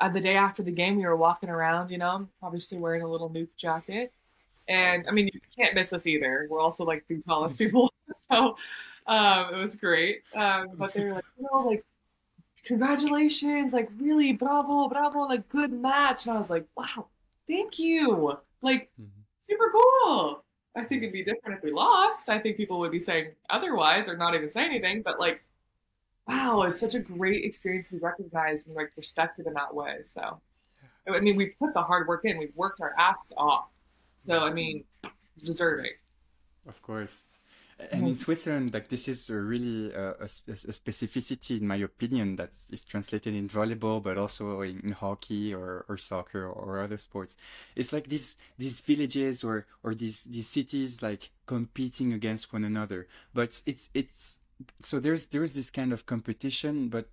[0.00, 3.08] uh, the day after the game, we were walking around, you know, obviously wearing a
[3.08, 4.12] little NUC jacket.
[4.68, 6.46] And I mean, you can't miss us either.
[6.50, 7.92] We're also like the tallest people.
[8.30, 8.56] so
[9.06, 10.22] um, it was great.
[10.34, 11.84] Um, but they were like, you know, like
[12.68, 16.26] congratulations, like really bravo, bravo, like good match.
[16.26, 17.06] And I was like, wow,
[17.48, 18.38] thank you.
[18.60, 19.22] Like mm-hmm.
[19.40, 20.44] super cool.
[20.76, 22.28] I think it'd be different if we lost.
[22.28, 25.42] I think people would be saying otherwise or not even say anything, but like,
[26.28, 30.00] wow, it's such a great experience to be recognized and like respected in that way.
[30.04, 30.38] So,
[31.08, 33.68] I mean, we put the hard work in, we've worked our ass off.
[34.18, 34.84] So, I mean,
[35.34, 35.92] it's deserving.
[36.68, 37.24] Of course
[37.92, 42.36] and in Switzerland, like this is a really uh, a, a, specificity, in my opinion,
[42.36, 46.98] that is translated in volleyball, but also in, in, hockey or, or soccer or other
[46.98, 47.36] sports.
[47.76, 53.06] It's like these these villages or or these these cities like competing against one another.
[53.32, 54.40] But it's it's
[54.82, 57.08] so there's there's this kind of competition, but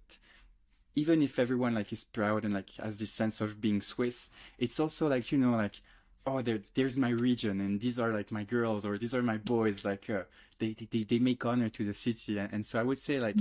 [0.96, 4.80] even if everyone like is proud and like has this sense of being Swiss, it's
[4.80, 5.80] also like you know like
[6.28, 9.38] oh there, there's my region and these are like my girls or these are my
[9.38, 10.24] boys like uh,
[10.60, 12.38] they, they they make honor to the city.
[12.38, 13.38] And, and so i would say like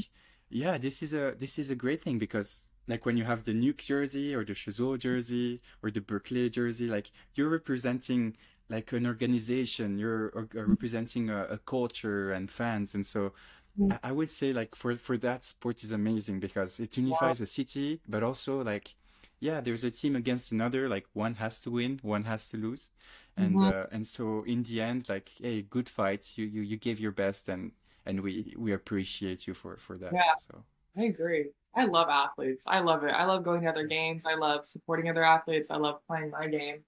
[0.51, 3.53] yeah this is a this is a great thing because like when you have the
[3.53, 8.37] NUC jersey or the Cheseaux jersey or the Berkeley jersey like you're representing
[8.69, 9.99] like an organization.
[9.99, 12.95] You're uh, representing a, a, culture and fans.
[12.95, 13.33] And so
[13.79, 13.93] mm.
[13.93, 17.45] I, I would say like for for that sport is amazing because it unifies wow.
[17.45, 18.95] a city but also like
[19.41, 20.89] yeah there's a team against another.
[20.89, 22.91] Like one has to win one has to lose
[23.37, 23.81] and mm-hmm.
[23.81, 26.39] uh, and so in the end like hey good fights.
[26.39, 27.73] You you you gave your best and
[28.07, 30.35] and we we appreciate you for for that yeah.
[30.39, 30.65] so.
[30.97, 31.47] I agree.
[31.75, 32.67] I love athletes.
[32.69, 33.11] I love it.
[33.11, 34.27] I love going to other games.
[34.27, 35.71] I love supporting other athletes.
[35.71, 36.85] I love playing my game.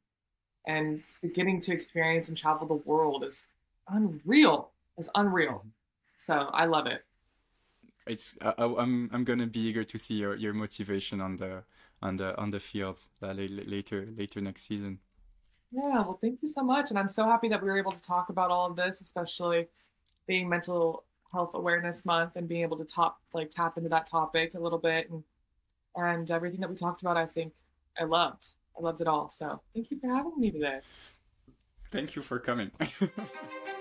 [0.68, 1.02] And
[1.34, 3.48] getting to experience and travel the world is
[3.88, 4.70] unreal.
[4.96, 5.58] It's unreal.
[5.58, 5.68] Mm-hmm.
[6.18, 7.02] so i love it.
[8.06, 11.64] It's I, i'm i'm gonna be eager to see your your motivation on the
[12.02, 15.00] on the on the field uh, later later next season
[15.76, 16.88] yeah, well, thank you so much.
[16.88, 19.68] And I'm so happy that we were able to talk about all of this, especially
[20.26, 24.54] being mental Health Awareness Month and being able to top like tap into that topic
[24.54, 25.22] a little bit and
[25.94, 27.18] and everything that we talked about.
[27.18, 27.52] I think
[28.00, 28.46] I loved.
[28.78, 29.28] I loved it all.
[29.28, 30.80] So thank you for having me today.
[31.90, 32.70] Thank you for coming.